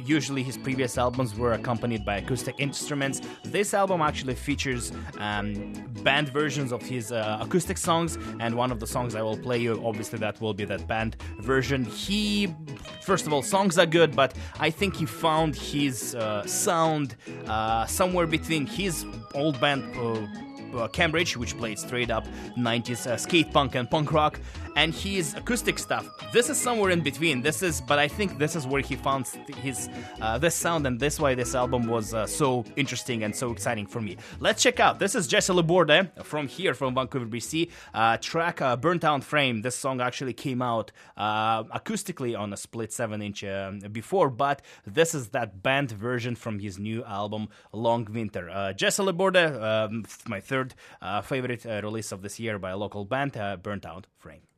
Usually, 0.06 0.44
his 0.44 0.58
previous 0.58 0.98
albums 0.98 1.36
were 1.36 1.54
accompanied 1.54 2.04
by 2.04 2.18
acoustic 2.18 2.56
instruments. 2.58 3.22
This 3.44 3.74
album 3.74 4.02
actually 4.02 4.36
features 4.36 4.92
um, 5.18 5.74
band 6.04 6.30
versions 6.30 6.72
of 6.72 6.82
his 6.82 7.12
uh, 7.12 7.38
acoustic 7.42 7.78
songs, 7.78 8.18
and 8.40 8.56
one 8.56 8.72
of 8.72 8.80
the 8.80 8.88
songs 8.88 9.16
I 9.16 9.22
will 9.22 9.38
play 9.38 9.58
you, 9.58 9.82
obviously, 9.86 10.20
that 10.20 10.42
will 10.42 10.54
be 10.54 10.66
that 10.66 10.88
band 10.88 11.18
version. 11.40 11.86
He, 11.86 12.54
first 13.02 13.26
of 13.28 13.34
all, 13.34 13.42
songs 13.42 13.78
are 13.78 13.86
good, 13.86 14.16
but 14.16 14.36
I 14.60 14.70
think 14.70 14.96
he 14.96 15.06
found 15.06 15.56
his 15.56 16.16
uh, 16.16 16.46
sound 16.46 17.16
uh, 17.48 17.86
somewhere 17.86 18.28
between 18.28 18.66
his 18.66 19.06
old 19.34 19.60
band. 19.62 19.84
Uh, 19.96 20.26
uh, 20.74 20.88
Cambridge, 20.88 21.36
which 21.36 21.58
played 21.58 21.80
straight 21.80 22.12
up 22.12 22.28
90s 22.58 23.08
uh, 23.08 23.18
skate 23.18 23.52
punk 23.52 23.76
and 23.76 23.90
punk 23.90 24.12
rock, 24.12 24.40
and 24.76 24.94
his 24.94 25.34
acoustic 25.34 25.80
stuff. 25.80 26.08
This 26.32 26.50
is 26.50 26.58
somewhere 26.58 26.92
in 26.92 27.02
between. 27.02 27.42
This 27.42 27.62
is, 27.62 27.82
but 27.82 28.00
I 28.00 28.08
think 28.08 28.38
this 28.38 28.56
is 28.56 28.68
where 28.68 28.82
he 28.82 28.96
found 28.96 29.28
his 29.62 29.90
uh, 30.22 30.38
this 30.38 30.56
sound, 30.56 30.86
and 30.88 31.00
this 31.00 31.20
why 31.20 31.36
this 31.36 31.56
album 31.56 31.88
was 31.88 32.14
uh, 32.14 32.28
so 32.28 32.66
interesting 32.76 33.24
and 33.24 33.36
so 33.36 33.52
exciting 33.52 33.88
for 33.88 34.02
me. 34.02 34.18
Let's 34.40 34.62
check 34.62 34.80
out. 34.80 35.00
This 35.00 35.16
is 35.16 35.28
Jesse 35.28 35.54
LeBourdais 35.54 36.24
from 36.24 36.48
here, 36.48 36.74
from 36.74 36.96
Vancouver, 36.96 37.26
BC. 37.26 37.70
Uh, 37.94 38.18
track 38.18 38.62
uh, 38.62 38.76
"Burnt 38.76 39.02
Down 39.02 39.22
Frame." 39.22 39.62
This 39.62 39.76
song 39.76 40.02
actually 40.02 40.34
came 40.34 40.62
out 40.62 40.92
uh, 41.18 41.64
acoustically 41.66 42.38
on 42.38 42.54
a 42.54 42.58
split 42.58 42.92
seven-inch 42.92 43.44
um, 43.44 43.80
before, 43.92 44.30
but 44.30 44.62
this 44.86 45.14
is 45.16 45.30
that 45.30 45.64
band 45.64 45.92
version 45.92 46.36
from 46.36 46.60
his 46.60 46.78
new 46.80 47.04
album 47.04 47.50
"Long 47.72 48.08
Winter." 48.12 48.50
Uh, 48.50 48.74
Jesse 48.74 49.04
LeBourdais, 49.04 49.62
um, 49.62 50.06
my 50.28 50.40
third 50.40 50.76
uh, 51.02 51.22
favorite 51.22 51.66
uh, 51.66 51.82
release 51.84 52.12
of 52.12 52.22
this 52.22 52.40
year 52.40 52.60
by 52.60 52.72
a 52.72 52.78
local 52.78 53.06
band, 53.06 53.34
"Burnt 53.64 53.86
Out 53.86 54.08
Frame." 54.18 54.49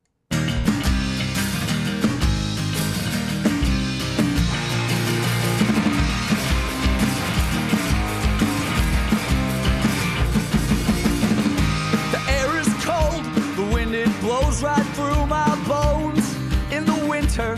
right 14.60 14.84
through 14.96 15.26
my 15.26 15.54
bones 15.66 16.34
in 16.72 16.84
the 16.84 17.06
winter. 17.08 17.56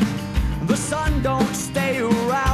The 0.66 0.76
sun 0.76 1.22
don't 1.22 1.54
stay 1.54 1.98
around. 1.98 2.53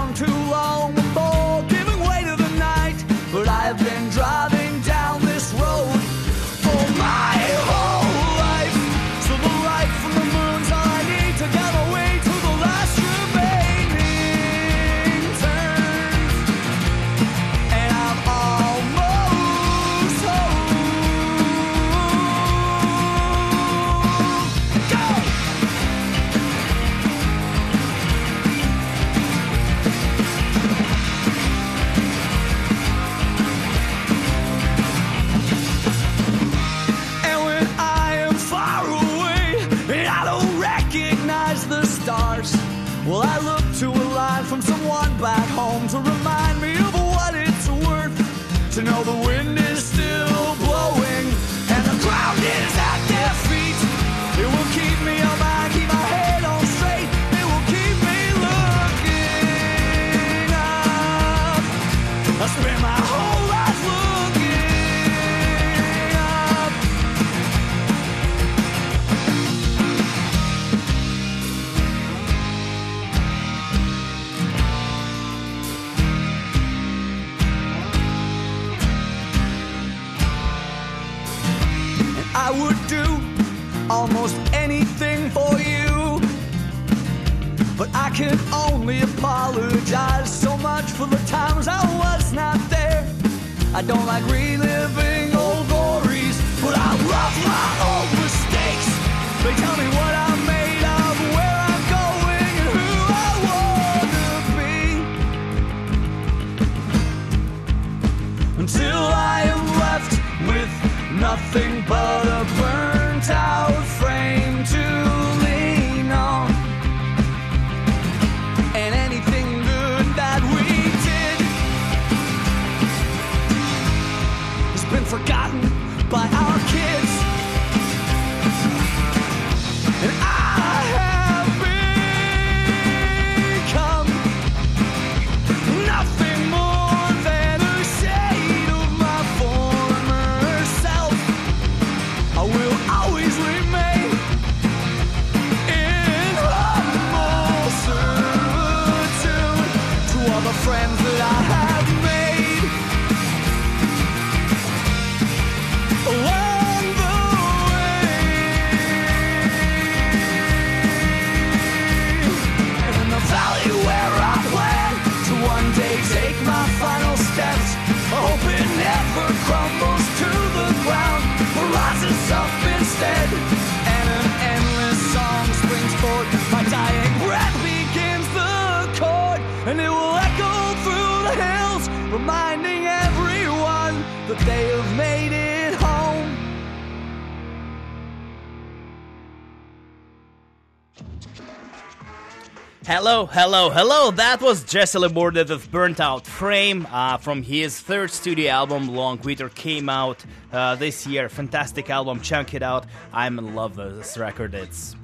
Hello, 192.92 193.26
hello, 193.26 193.70
hello. 193.70 194.10
That 194.10 194.42
was 194.42 194.64
Jesse 194.64 194.98
LeBourdais 194.98 195.48
with 195.48 195.70
Burnt 195.70 196.00
Out 196.00 196.26
Frame 196.26 196.88
uh, 196.90 197.18
from 197.18 197.44
his 197.44 197.78
third 197.78 198.10
studio 198.10 198.50
album, 198.50 198.88
Long 198.88 199.20
Winter, 199.20 199.48
came 199.48 199.88
out 199.88 200.24
uh, 200.52 200.74
this 200.74 201.06
year. 201.06 201.28
Fantastic 201.28 201.88
album. 201.88 202.20
Check 202.20 202.52
it 202.52 202.64
out. 202.64 202.86
I'm 203.12 203.38
in 203.38 203.54
love 203.54 203.76
with 203.76 203.96
this 203.96 204.18
record. 204.18 204.56
It's 204.56 204.96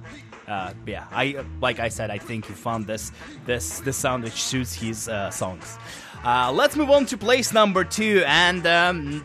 uh, 0.49 0.75
yeah, 0.85 1.07
I 1.13 1.45
like 1.61 1.79
I 1.79 1.89
said, 1.89 2.11
I 2.11 2.19
think 2.19 2.49
you 2.49 2.57
found 2.57 2.89
this 2.89 3.13
this 3.45 3.79
this 3.79 3.97
sound 3.97 4.25
which 4.25 4.43
suits 4.43 4.75
his 4.75 5.09
uh, 5.09 5.31
songs. 5.31 5.79
Uh, 6.25 6.51
let's 6.53 6.75
move 6.75 6.91
on 6.91 7.07
to 7.07 7.17
place 7.17 7.53
number 7.53 7.85
two, 7.85 8.25
and 8.27 8.67
um, 8.67 9.25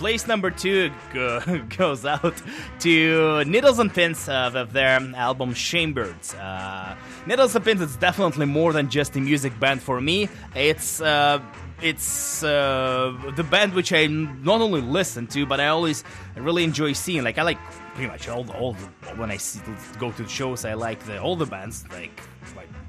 place 0.00 0.26
number 0.26 0.50
two 0.50 0.90
go- 1.12 1.62
goes 1.76 2.06
out 2.06 2.34
to 2.80 3.44
Needles 3.44 3.78
and 3.78 3.92
Pins 3.92 4.26
with 4.26 4.70
their 4.72 4.98
album 5.14 5.52
Shamebirds. 5.52 6.34
Uh, 6.40 6.96
Needles 7.26 7.54
and 7.54 7.62
Pins 7.62 7.82
is 7.82 7.96
definitely 7.96 8.46
more 8.46 8.72
than 8.72 8.88
just 8.88 9.14
a 9.16 9.20
music 9.20 9.52
band 9.60 9.82
for 9.82 10.00
me. 10.00 10.26
It's 10.54 11.02
uh, 11.02 11.38
it's 11.82 12.42
uh, 12.42 13.14
the 13.36 13.44
band 13.44 13.74
which 13.74 13.92
I 13.92 14.06
not 14.06 14.62
only 14.62 14.80
listen 14.80 15.26
to, 15.28 15.44
but 15.44 15.60
I 15.60 15.68
always 15.68 16.02
really 16.34 16.64
enjoy 16.64 16.94
seeing. 16.94 17.22
Like 17.22 17.36
I 17.36 17.42
like 17.42 17.58
pretty 17.94 18.08
much 18.10 18.26
all 18.26 18.42
the 18.42 18.54
all 18.54 18.72
the, 18.72 18.86
when 19.20 19.30
I 19.30 19.36
see, 19.36 19.60
go 19.98 20.12
to 20.12 20.26
shows, 20.26 20.64
I 20.64 20.72
like 20.74 21.00
the 21.04 21.20
all 21.20 21.36
the 21.36 21.46
bands 21.46 21.84
like. 21.92 22.18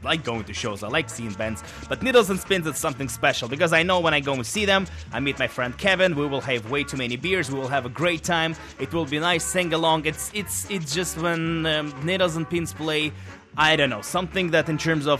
Like 0.03 0.21
like 0.21 0.25
going 0.25 0.43
to 0.43 0.53
shows, 0.53 0.83
I 0.83 0.87
like 0.87 1.09
seeing 1.09 1.33
bands, 1.33 1.63
but 1.89 2.03
Needles 2.03 2.29
and 2.29 2.39
Spins 2.39 2.67
is 2.67 2.77
something 2.77 3.09
special 3.09 3.47
because 3.47 3.73
I 3.73 3.83
know 3.83 3.99
when 3.99 4.13
I 4.13 4.19
go 4.19 4.33
and 4.33 4.45
see 4.45 4.65
them, 4.65 4.85
I 5.11 5.19
meet 5.19 5.39
my 5.39 5.47
friend 5.47 5.77
Kevin, 5.77 6.15
we 6.15 6.27
will 6.27 6.41
have 6.41 6.69
way 6.69 6.83
too 6.83 6.97
many 6.97 7.17
beers, 7.17 7.49
we 7.51 7.57
will 7.59 7.67
have 7.67 7.85
a 7.85 7.89
great 7.89 8.23
time, 8.23 8.55
it 8.79 8.93
will 8.93 9.05
be 9.05 9.19
nice 9.19 9.43
sing 9.43 9.73
along. 9.73 10.05
It's 10.05 10.31
it's 10.33 10.69
it's 10.69 10.93
just 10.93 11.17
when 11.17 11.65
um, 11.65 11.93
Needles 12.03 12.35
and 12.35 12.49
Pins 12.49 12.73
play, 12.73 13.11
I 13.57 13.75
don't 13.75 13.89
know, 13.89 14.01
something 14.01 14.51
that 14.51 14.69
in 14.69 14.77
terms 14.77 15.07
of 15.07 15.19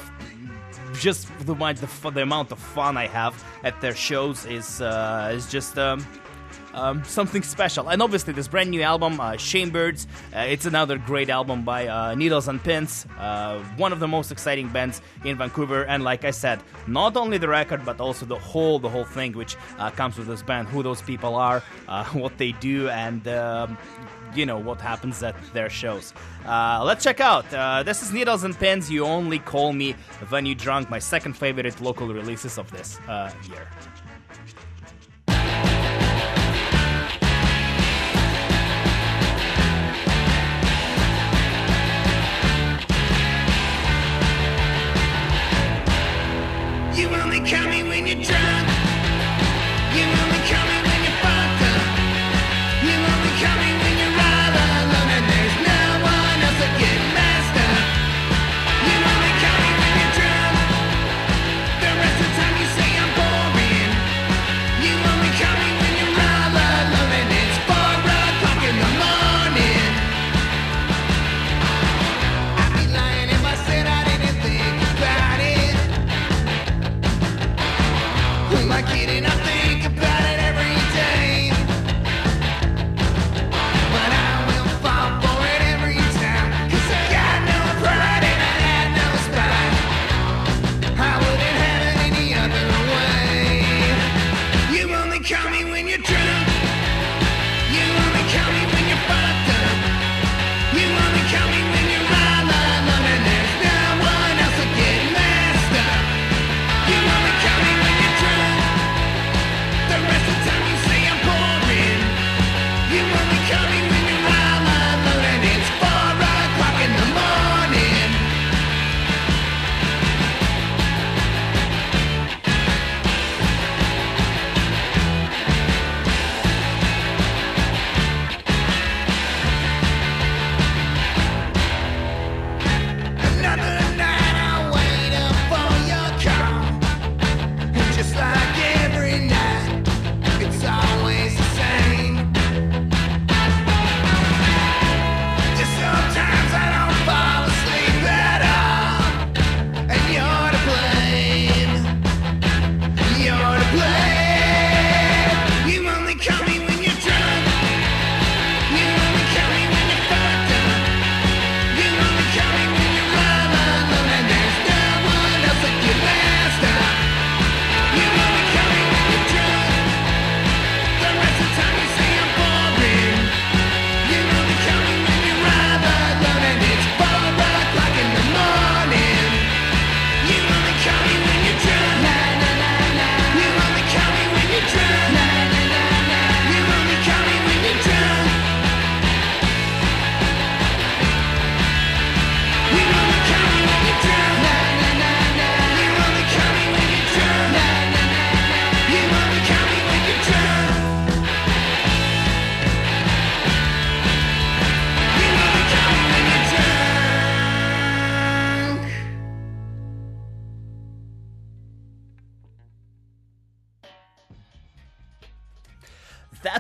just 0.99 1.27
the 1.45 1.55
the, 1.55 2.11
the 2.13 2.21
amount 2.21 2.51
of 2.51 2.59
fun 2.59 2.97
I 2.97 3.07
have 3.07 3.33
at 3.63 3.79
their 3.81 3.95
shows 3.95 4.45
is 4.45 4.81
uh, 4.81 5.31
is 5.33 5.49
just 5.49 5.77
um, 5.77 6.05
um, 6.73 7.03
something 7.03 7.43
special. 7.43 7.89
And 7.89 8.01
obviously, 8.01 8.33
this 8.33 8.47
brand 8.47 8.71
new 8.71 8.81
album, 8.81 9.19
uh, 9.19 9.33
Shamebirds, 9.33 10.07
uh, 10.35 10.39
it's 10.39 10.65
another 10.65 10.97
great 10.97 11.29
album 11.29 11.63
by 11.63 11.87
uh, 11.87 12.15
Needles 12.15 12.47
and 12.47 12.63
Pins, 12.63 13.05
uh, 13.17 13.59
one 13.77 13.93
of 13.93 13.99
the 13.99 14.07
most 14.07 14.31
exciting 14.31 14.69
bands 14.69 15.01
in 15.25 15.37
Vancouver. 15.37 15.83
And 15.83 16.03
like 16.03 16.25
I 16.25 16.31
said, 16.31 16.61
not 16.87 17.17
only 17.17 17.37
the 17.37 17.47
record, 17.47 17.85
but 17.85 17.99
also 17.99 18.25
the 18.25 18.39
whole 18.39 18.79
the 18.79 18.89
whole 18.89 19.05
thing 19.05 19.33
which 19.33 19.55
uh, 19.77 19.91
comes 19.91 20.17
with 20.17 20.27
this 20.27 20.41
band, 20.43 20.67
who 20.67 20.83
those 20.83 21.01
people 21.01 21.35
are, 21.35 21.63
uh, 21.87 22.05
what 22.13 22.37
they 22.37 22.51
do, 22.53 22.89
and. 22.89 23.27
Um, 23.27 23.77
you 24.35 24.45
know 24.45 24.57
what 24.57 24.79
happens 24.79 25.21
at 25.23 25.35
their 25.53 25.69
shows. 25.69 26.13
Uh, 26.45 26.81
let's 26.85 27.03
check 27.03 27.19
out. 27.19 27.51
Uh, 27.53 27.83
this 27.83 28.01
is 28.01 28.11
Needles 28.11 28.43
and 28.43 28.57
Pins. 28.57 28.89
You 28.89 29.05
only 29.05 29.39
call 29.39 29.73
me 29.73 29.93
when 30.29 30.45
you 30.45 30.55
drunk. 30.55 30.89
My 30.89 30.99
second 30.99 31.33
favorite 31.33 31.81
local 31.81 32.07
releases 32.07 32.57
of 32.57 32.71
this 32.71 32.99
uh, 33.07 33.31
year. 33.49 33.67
You 47.01 47.07
only 47.07 47.39
call 47.39 47.67
me 47.67 47.81
when 47.81 48.05
you're 48.05 48.15
drunk. 48.15 48.67
You 49.95 50.03
only 50.03 50.37
call 50.47 50.67
me. 50.67 50.80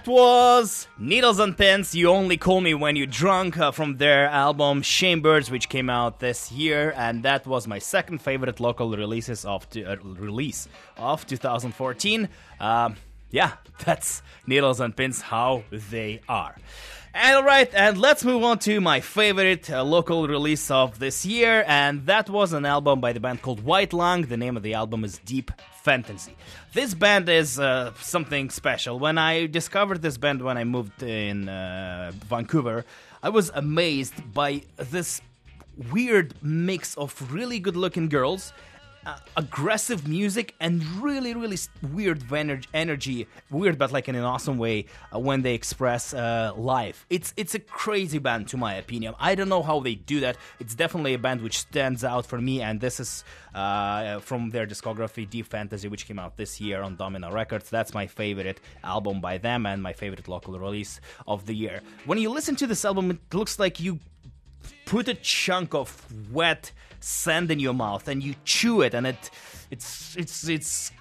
That 0.01 0.11
was 0.11 0.87
Needles 0.97 1.37
and 1.37 1.55
Pins. 1.55 1.93
You 1.93 2.09
only 2.09 2.35
call 2.35 2.59
me 2.59 2.73
when 2.73 2.95
you're 2.95 3.05
drunk 3.05 3.59
uh, 3.59 3.69
from 3.69 3.97
their 3.97 4.25
album 4.25 4.81
Chambers, 4.81 5.51
which 5.51 5.69
came 5.69 5.91
out 5.91 6.19
this 6.19 6.51
year, 6.51 6.91
and 6.97 7.21
that 7.21 7.45
was 7.45 7.67
my 7.67 7.77
second 7.77 8.19
favorite 8.19 8.59
local 8.59 8.89
releases 8.97 9.45
of 9.45 9.69
t- 9.69 9.85
uh, 9.85 9.97
release 9.97 10.67
of 10.97 11.27
2014. 11.27 12.29
Um, 12.59 12.95
yeah, 13.29 13.51
that's 13.85 14.23
Needles 14.47 14.79
and 14.79 14.97
Pins 14.97 15.21
how 15.21 15.65
they 15.71 16.21
are. 16.27 16.55
And 17.13 17.35
alright, 17.35 17.69
and 17.73 17.97
let's 17.97 18.23
move 18.23 18.41
on 18.41 18.59
to 18.59 18.79
my 18.79 19.01
favorite 19.01 19.69
uh, 19.69 19.83
local 19.83 20.29
release 20.29 20.71
of 20.71 20.97
this 20.97 21.25
year, 21.25 21.65
and 21.67 22.05
that 22.05 22.29
was 22.29 22.53
an 22.53 22.65
album 22.65 23.01
by 23.01 23.11
the 23.11 23.19
band 23.19 23.41
called 23.41 23.61
White 23.65 23.91
Lung. 23.91 24.21
The 24.21 24.37
name 24.37 24.55
of 24.55 24.63
the 24.63 24.75
album 24.75 25.03
is 25.03 25.17
Deep 25.25 25.51
Fantasy. 25.83 26.37
This 26.73 26.93
band 26.93 27.27
is 27.27 27.59
uh, 27.59 27.91
something 27.99 28.49
special. 28.49 28.97
When 28.97 29.17
I 29.17 29.47
discovered 29.47 30.01
this 30.01 30.17
band 30.17 30.41
when 30.41 30.57
I 30.57 30.63
moved 30.63 31.03
in 31.03 31.49
uh, 31.49 32.13
Vancouver, 32.29 32.85
I 33.21 33.27
was 33.27 33.51
amazed 33.53 34.33
by 34.33 34.61
this 34.77 35.19
weird 35.91 36.33
mix 36.41 36.95
of 36.95 37.29
really 37.29 37.59
good 37.59 37.75
looking 37.75 38.07
girls 38.07 38.53
uh, 39.05 39.17
aggressive 39.35 40.07
music 40.07 40.55
and 40.59 40.83
really 41.01 41.33
really 41.33 41.57
weird 41.93 42.23
energy. 42.73 43.27
Weird 43.49 43.77
but 43.77 43.91
like 43.91 44.07
in 44.07 44.15
an 44.15 44.23
awesome 44.23 44.57
way 44.57 44.85
uh, 45.13 45.19
when 45.19 45.41
they 45.41 45.53
express 45.53 46.13
uh, 46.13 46.53
life. 46.55 47.05
It's 47.09 47.33
it's 47.37 47.55
a 47.55 47.59
crazy 47.59 48.19
band 48.19 48.47
to 48.49 48.57
my 48.57 48.75
opinion. 48.75 49.15
I 49.19 49.35
don't 49.35 49.49
know 49.49 49.63
how 49.63 49.79
they 49.79 49.95
do 49.95 50.19
that. 50.21 50.37
It's 50.59 50.75
definitely 50.75 51.13
a 51.13 51.19
band 51.19 51.41
which 51.41 51.59
stands 51.59 52.03
out 52.03 52.25
for 52.25 52.39
me 52.39 52.61
and 52.61 52.79
this 52.79 52.99
is 52.99 53.23
uh, 53.55 54.19
from 54.19 54.49
their 54.49 54.67
discography 54.67 55.29
deep 55.29 55.47
fantasy 55.47 55.87
which 55.87 56.05
came 56.05 56.19
out 56.19 56.37
this 56.37 56.61
year 56.61 56.81
on 56.81 56.95
domino 56.95 57.31
records. 57.31 57.69
That's 57.69 57.93
my 57.93 58.07
favorite 58.07 58.59
album 58.83 59.21
by 59.21 59.37
them 59.37 59.65
and 59.65 59.81
my 59.81 59.93
favorite 59.93 60.27
local 60.27 60.57
release 60.59 61.01
of 61.27 61.45
the 61.45 61.53
year. 61.53 61.81
When 62.05 62.17
you 62.17 62.29
listen 62.29 62.55
to 62.57 62.67
this 62.67 62.85
album 62.85 63.11
it 63.11 63.33
looks 63.33 63.59
like 63.59 63.79
you 63.79 63.99
put 64.85 65.07
a 65.07 65.13
chunk 65.13 65.73
of 65.73 66.05
wet 66.31 66.71
sand 67.03 67.51
in 67.51 67.59
your 67.59 67.73
mouth 67.73 68.07
and 68.07 68.23
you 68.23 68.35
chew 68.45 68.81
it 68.81 68.93
and 68.93 69.07
it 69.07 69.29
it's 69.69 70.15
it's 70.15 70.47
it's 70.47 70.91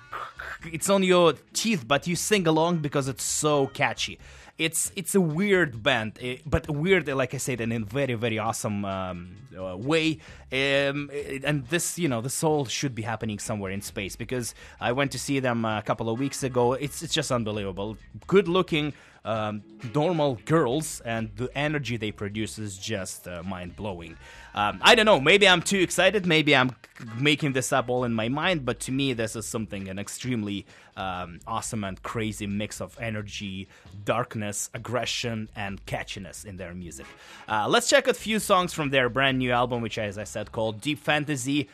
it's 0.72 0.90
on 0.90 1.02
your 1.02 1.34
teeth 1.52 1.86
but 1.86 2.06
you 2.06 2.16
sing 2.16 2.46
along 2.46 2.78
because 2.78 3.08
it's 3.08 3.24
so 3.24 3.66
catchy. 3.68 4.18
It's 4.58 4.92
it's 4.94 5.14
a 5.14 5.20
weird 5.20 5.82
band 5.82 6.18
eh, 6.20 6.36
but 6.44 6.68
weird 6.68 7.08
like 7.08 7.32
i 7.32 7.38
said 7.38 7.62
and 7.62 7.72
in 7.72 7.82
very 7.82 8.12
very 8.12 8.38
awesome 8.38 8.84
um, 8.84 9.36
uh, 9.58 9.76
way. 9.76 10.18
Um, 10.52 11.08
eh, 11.12 11.38
and 11.44 11.66
this 11.68 11.98
you 11.98 12.08
know 12.08 12.20
this 12.20 12.44
all 12.44 12.66
should 12.66 12.94
be 12.94 13.02
happening 13.02 13.38
somewhere 13.38 13.70
in 13.70 13.80
space 13.80 14.16
because 14.16 14.54
i 14.78 14.92
went 14.92 15.12
to 15.12 15.18
see 15.18 15.40
them 15.40 15.64
a 15.64 15.82
couple 15.82 16.10
of 16.10 16.18
weeks 16.18 16.42
ago. 16.42 16.74
It's 16.74 17.02
it's 17.02 17.14
just 17.14 17.32
unbelievable. 17.32 17.96
Good 18.26 18.48
looking 18.48 18.92
um, 19.24 19.62
normal 19.94 20.38
girls, 20.44 21.00
and 21.00 21.30
the 21.36 21.50
energy 21.56 21.96
they 21.96 22.12
produce 22.12 22.58
is 22.58 22.78
just 22.78 23.28
uh, 23.28 23.42
mind 23.42 23.76
blowing. 23.76 24.16
Um, 24.54 24.80
I 24.82 24.94
don't 24.94 25.06
know, 25.06 25.20
maybe 25.20 25.46
I'm 25.46 25.62
too 25.62 25.78
excited, 25.78 26.26
maybe 26.26 26.56
I'm 26.56 26.74
making 27.16 27.52
this 27.52 27.72
up 27.72 27.88
all 27.88 28.04
in 28.04 28.12
my 28.12 28.28
mind, 28.28 28.64
but 28.64 28.80
to 28.80 28.92
me, 28.92 29.12
this 29.12 29.36
is 29.36 29.46
something 29.46 29.88
an 29.88 29.98
extremely 29.98 30.66
um, 30.96 31.40
awesome 31.46 31.84
and 31.84 32.02
crazy 32.02 32.46
mix 32.46 32.80
of 32.80 32.98
energy, 33.00 33.68
darkness, 34.04 34.68
aggression, 34.74 35.48
and 35.54 35.84
catchiness 35.86 36.44
in 36.44 36.56
their 36.56 36.74
music. 36.74 37.06
Uh, 37.48 37.66
let's 37.68 37.88
check 37.88 38.08
out 38.08 38.10
a 38.10 38.14
few 38.14 38.38
songs 38.38 38.72
from 38.72 38.90
their 38.90 39.08
brand 39.08 39.38
new 39.38 39.52
album, 39.52 39.82
which, 39.82 39.98
as 39.98 40.18
I 40.18 40.24
said, 40.24 40.52
called 40.52 40.80
Deep 40.80 40.98
Fantasy. 40.98 41.68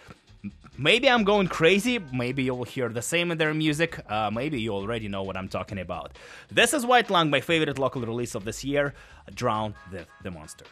Maybe 0.78 1.08
I'm 1.08 1.24
going 1.24 1.48
crazy. 1.48 1.98
Maybe 2.12 2.42
you'll 2.42 2.64
hear 2.64 2.90
the 2.90 3.00
same 3.00 3.30
in 3.30 3.38
their 3.38 3.54
music. 3.54 3.98
Uh, 4.10 4.30
maybe 4.30 4.60
you 4.60 4.74
already 4.74 5.08
know 5.08 5.22
what 5.22 5.36
I'm 5.36 5.48
talking 5.48 5.78
about. 5.78 6.16
This 6.50 6.74
is 6.74 6.84
White 6.84 7.08
Lung, 7.08 7.30
my 7.30 7.40
favorite 7.40 7.78
local 7.78 8.02
release 8.02 8.34
of 8.34 8.44
this 8.44 8.62
year 8.62 8.94
Drown 9.34 9.74
the, 9.90 10.06
the 10.22 10.30
Monster. 10.30 10.66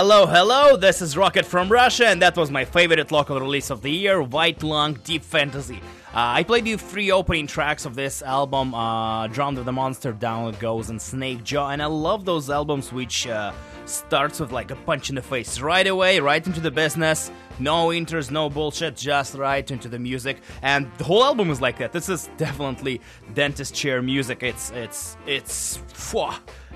Hello, 0.00 0.26
hello. 0.26 0.76
This 0.76 1.02
is 1.02 1.16
Rocket 1.16 1.44
from 1.44 1.68
Russia, 1.68 2.06
and 2.06 2.22
that 2.22 2.36
was 2.36 2.52
my 2.52 2.64
favorite 2.64 3.10
local 3.10 3.40
release 3.40 3.68
of 3.68 3.82
the 3.82 3.90
year, 3.90 4.22
White 4.22 4.62
Lung 4.62 4.94
Deep 5.02 5.24
Fantasy. 5.24 5.80
Uh, 6.14 6.38
I 6.38 6.44
played 6.44 6.68
you 6.68 6.78
three 6.78 7.10
opening 7.10 7.48
tracks 7.48 7.84
of 7.84 7.96
this 7.96 8.22
album, 8.22 8.76
uh, 8.76 9.26
Drowned 9.26 9.56
with 9.56 9.66
the 9.66 9.72
Monster, 9.72 10.12
Down 10.12 10.54
It 10.54 10.60
Goes, 10.60 10.90
and 10.90 11.02
Snake 11.02 11.42
Jaw, 11.42 11.70
and 11.70 11.82
I 11.82 11.86
love 11.86 12.24
those 12.24 12.48
albums 12.48 12.92
which 12.92 13.26
uh, 13.26 13.50
starts 13.88 14.40
with 14.40 14.52
like 14.52 14.70
a 14.70 14.76
punch 14.76 15.08
in 15.08 15.14
the 15.16 15.22
face 15.22 15.60
right 15.60 15.86
away, 15.86 16.20
right 16.20 16.44
into 16.46 16.60
the 16.60 16.70
business. 16.70 17.30
No 17.58 17.88
intros, 17.88 18.30
no 18.30 18.48
bullshit, 18.48 18.96
just 18.96 19.34
right 19.34 19.68
into 19.68 19.88
the 19.88 19.98
music, 19.98 20.38
and 20.62 20.90
the 20.98 21.04
whole 21.04 21.24
album 21.24 21.50
is 21.50 21.60
like 21.60 21.78
that. 21.78 21.92
This 21.92 22.08
is 22.08 22.30
definitely 22.36 23.00
dentist 23.34 23.74
chair 23.74 24.00
music. 24.00 24.42
It's 24.42 24.70
it's 24.70 25.16
it's. 25.26 25.78
Phew, 25.92 26.30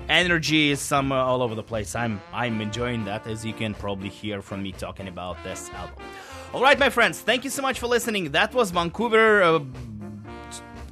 energy 0.09 0.71
is 0.71 0.81
some 0.81 1.11
uh, 1.11 1.15
all 1.15 1.41
over 1.41 1.55
the 1.55 1.63
place. 1.63 1.95
I'm 1.95 2.21
I'm 2.33 2.59
enjoying 2.59 3.05
that, 3.05 3.25
as 3.27 3.45
you 3.45 3.53
can 3.53 3.73
probably 3.73 4.09
hear 4.09 4.41
from 4.41 4.61
me 4.61 4.73
talking 4.73 5.07
about 5.07 5.41
this 5.43 5.69
album. 5.71 6.03
All 6.53 6.61
right, 6.61 6.77
my 6.77 6.91
friends, 6.91 7.19
thank 7.19 7.43
you 7.43 7.49
so 7.49 7.63
much 7.63 7.79
for 7.79 7.87
listening. 7.87 8.31
That 8.31 8.53
was 8.53 8.69
Vancouver. 8.69 9.41
Uh, 9.41 9.59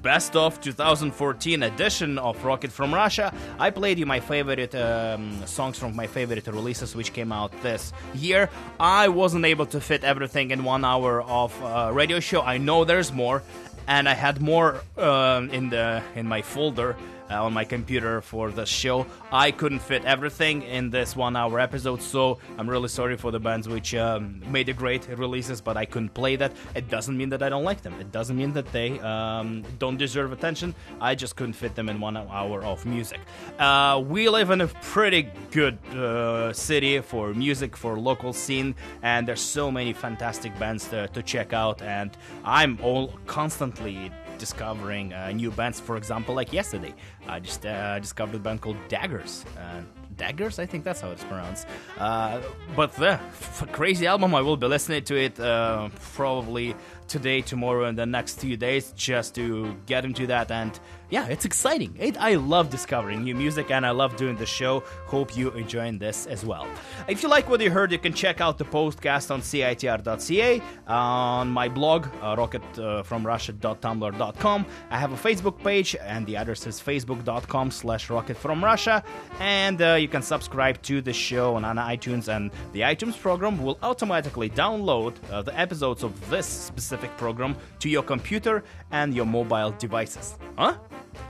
Best 0.02 0.36
of 0.36 0.60
2014 0.62 1.62
edition 1.62 2.18
of 2.18 2.44
Rocket 2.44 2.72
from 2.72 2.92
Russia. 2.92 3.32
I 3.60 3.70
played 3.70 4.00
you 4.00 4.08
my 4.08 4.20
favorite 4.20 4.74
um, 4.74 5.46
songs 5.46 5.78
from 5.78 5.96
my 5.96 6.08
favorite 6.08 6.48
releases, 6.48 6.96
which 6.96 7.14
came 7.14 7.32
out 7.32 7.52
this 7.62 7.94
year. 8.16 8.50
I 8.80 9.10
wasn't 9.10 9.46
able 9.46 9.68
to 9.68 9.80
fit 9.80 10.04
everything 10.04 10.50
in 10.50 10.64
one 10.64 10.84
hour 10.84 11.22
of 11.22 11.54
uh, 11.64 11.92
radio 11.94 12.20
show. 12.20 12.42
I 12.42 12.58
know 12.58 12.84
there's 12.84 13.12
more, 13.12 13.44
and 13.88 14.10
I 14.10 14.16
had 14.16 14.42
more 14.42 14.82
um, 14.98 15.52
in 15.52 15.70
the 15.70 16.02
in 16.16 16.28
my 16.28 16.42
folder 16.42 16.96
uh, 16.96 17.21
on 17.36 17.54
my 17.54 17.64
computer 17.64 18.22
for 18.22 18.52
the 18.52 18.66
show. 18.66 19.06
I 19.32 19.52
couldn't 19.52 19.80
fit 19.80 20.06
everything 20.06 20.64
in 20.64 20.90
this 20.90 21.16
one 21.16 21.36
hour 21.36 21.60
episode, 21.60 22.02
so 22.02 22.40
I'm 22.58 22.70
really 22.70 22.88
sorry 22.88 23.18
for 23.18 23.32
the 23.32 23.40
bands 23.40 23.68
which 23.68 23.96
um, 23.96 24.42
made 24.52 24.68
the 24.68 24.74
great 24.74 25.08
releases, 25.18 25.62
but 25.62 25.78
I 25.78 25.86
couldn't 25.86 26.14
play 26.14 26.36
that. 26.36 26.52
It 26.76 26.90
doesn't 26.90 27.18
mean 27.18 27.30
that 27.30 27.42
I 27.44 27.50
don't 27.50 27.64
like 27.64 27.82
them, 27.82 27.94
it 28.00 28.12
doesn't 28.12 28.38
mean 28.38 28.54
that 28.54 28.72
they 28.72 29.00
um, 29.00 29.64
don't 29.80 29.98
deserve 29.98 30.32
attention. 30.32 30.76
I 31.00 31.16
just 31.16 31.36
couldn't 31.36 31.54
fit 31.54 31.76
them 31.76 31.90
in 31.90 32.00
one 32.00 32.18
hour 32.18 32.64
of 32.64 32.86
music. 32.86 33.20
Uh, 33.60 34.04
we 34.06 34.30
live 34.30 34.50
in 34.50 34.62
a 34.62 34.68
pretty 34.68 35.30
good 35.52 35.78
uh, 35.96 36.54
city 36.54 37.00
for 37.00 37.34
music, 37.34 37.76
for 37.78 37.98
local 38.00 38.34
scene, 38.34 38.76
and 39.02 39.28
there's 39.28 39.42
so 39.42 39.72
many 39.72 39.94
fantastic 39.94 40.58
bands 40.60 40.88
to, 40.90 41.08
to 41.10 41.24
check 41.24 41.54
out, 41.54 41.82
and 41.82 42.18
I'm 42.44 42.80
all 42.82 43.14
constantly 43.26 44.12
discovering 44.42 45.14
uh, 45.14 45.32
new 45.32 45.52
bands. 45.52 45.80
For 45.80 45.96
example, 45.96 46.34
like 46.36 46.52
yesterday, 46.52 46.94
I 47.28 47.40
just 47.40 47.66
uh, 47.66 48.00
discovered 48.00 48.36
a 48.36 48.40
band 48.40 48.60
called 48.62 48.78
DAGRS. 48.90 49.46
Uh, 49.56 49.82
DAGRS, 50.18 50.58
I 50.60 50.66
think 50.66 50.84
that's 50.84 51.00
how 51.00 51.12
it's 51.12 51.24
pronounced. 51.24 51.68
Uh, 51.98 52.42
but 52.76 52.92
the 52.96 53.12
f- 53.12 53.72
crazy 53.72 54.08
album, 54.08 54.34
I 54.36 54.42
will 54.42 54.58
be 54.58 54.68
listening 54.68 55.04
to 55.04 55.16
it 55.16 55.40
uh, 55.40 55.90
probably 56.14 56.76
today, 57.08 57.42
tomorrow, 57.42 57.86
and 57.86 57.98
the 57.98 58.06
next 58.06 58.40
few 58.40 58.58
days 58.58 58.94
just 58.96 59.36
to 59.36 59.78
get 59.86 60.06
into 60.06 60.26
that. 60.28 60.50
And 60.52 60.74
yeah, 61.12 61.28
it's 61.28 61.44
exciting. 61.44 61.94
It, 62.00 62.16
I 62.18 62.36
love 62.36 62.70
discovering 62.70 63.24
new 63.24 63.36
music 63.36 63.70
and 63.70 63.86
I 63.86 63.92
love 63.92 64.16
doing 64.16 64.38
the 64.38 64.46
show. 64.46 64.80
Hope 65.08 65.36
you 65.36 65.52
enjoying 65.52 66.00
this 66.00 66.26
as 66.26 66.46
well. 66.46 66.66
If 67.10 67.22
you 67.22 67.28
like 67.28 67.50
what 67.50 67.60
you 67.60 67.70
heard, 67.70 67.92
you 67.92 68.00
can 68.00 68.14
check 68.14 68.40
out 68.40 68.58
the 68.58 68.64
podcast 68.64 69.30
on 69.30 69.42
CITR.ca, 69.42 70.62
on 70.88 71.50
my 71.50 71.68
blog, 71.68 72.08
uh, 72.22 72.38
rocketfromrussia.tumblr.com. 72.38 74.66
I 74.90 74.98
have 74.98 75.12
a 75.12 75.18
Facebook 75.18 75.62
page 75.62 75.98
and 76.02 76.26
the 76.26 76.38
address 76.38 76.66
is 76.66 76.80
facebook.com 76.80 77.72
slash 77.72 78.08
rocketfromrussia. 78.08 79.04
And 79.40 79.82
uh, 79.82 79.96
you 79.96 80.08
can 80.08 80.22
subscribe 80.22 80.82
to 80.84 81.02
the 81.02 81.12
show 81.12 81.56
on, 81.56 81.66
on 81.66 81.76
iTunes 81.76 82.34
and 82.34 82.52
the 82.72 82.80
iTunes 82.82 83.20
program 83.20 83.62
will 83.62 83.78
automatically 83.84 84.50
download 84.50 85.16
uh, 85.30 85.42
the 85.42 85.60
episodes 85.60 86.04
of 86.04 86.30
this 86.30 86.46
specific 86.46 87.18
program 87.18 87.58
to 87.80 87.90
your 87.90 88.04
computer 88.04 88.64
and 88.92 89.14
your 89.14 89.26
mobile 89.26 89.72
devices. 89.72 90.38
Huh? 90.58 90.78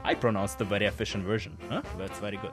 I 0.03 0.13
pronounced 0.13 0.57
the 0.57 0.65
very 0.65 0.85
efficient 0.85 1.23
version. 1.25 1.57
Huh? 1.69 1.81
That's 1.97 2.19
very 2.19 2.37
good. 2.37 2.51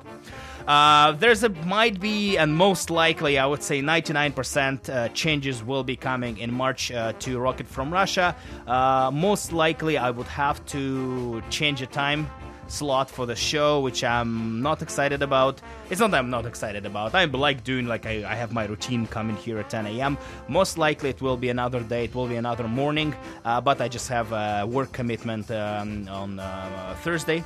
Uh, 0.67 1.13
there's 1.13 1.43
a 1.45 1.49
might 1.49 2.01
be 2.01 2.37
and 2.37 2.55
most 2.55 2.91
likely, 2.91 3.39
I 3.39 3.47
would 3.47 3.63
say 3.63 3.81
99% 3.81 4.89
uh, 4.89 5.09
changes 5.09 5.63
will 5.63 5.85
be 5.85 5.97
coming 5.97 6.39
in 6.39 6.53
March 6.53 6.91
uh, 6.91 7.13
to 7.21 7.39
Rocket 7.39 7.67
from 7.67 7.93
Russia. 7.93 8.35
Uh, 8.67 9.11
most 9.13 9.53
likely, 9.53 9.97
I 9.99 10.11
would 10.11 10.27
have 10.27 10.65
to 10.67 11.43
change 11.51 11.81
the 11.81 11.87
time 11.87 12.29
slot 12.69 13.11
for 13.11 13.27
the 13.27 13.35
show, 13.35 13.81
which 13.81 14.05
I'm 14.05 14.63
not 14.63 14.83
excited 14.83 15.23
about. 15.23 15.61
It's 15.91 16.01
not 16.01 16.11
that 16.13 16.19
I'm 16.19 16.31
not 16.31 16.47
excited 16.47 16.87
about. 16.87 17.15
I 17.15 17.25
like 17.25 17.65
doing 17.65 17.87
like 17.87 18.07
I, 18.07 18.25
I 18.31 18.35
have 18.35 18.53
my 18.53 18.65
routine 18.65 19.07
coming 19.07 19.37
here 19.37 19.59
at 19.59 19.71
10 19.71 19.87
a.m. 19.87 20.19
Most 20.49 20.79
likely 20.79 21.11
it 21.11 21.21
will 21.21 21.37
be 21.37 21.49
another 21.49 21.81
day. 21.81 22.05
It 22.05 22.15
will 22.15 22.29
be 22.29 22.37
another 22.37 22.69
morning, 22.69 23.15
uh, 23.45 23.61
but 23.61 23.81
I 23.81 23.89
just 23.89 24.09
have 24.09 24.33
a 24.33 24.67
work 24.67 24.93
commitment 24.93 25.51
um, 25.51 26.09
on 26.09 26.39
uh, 26.39 26.97
Thursday 27.03 27.43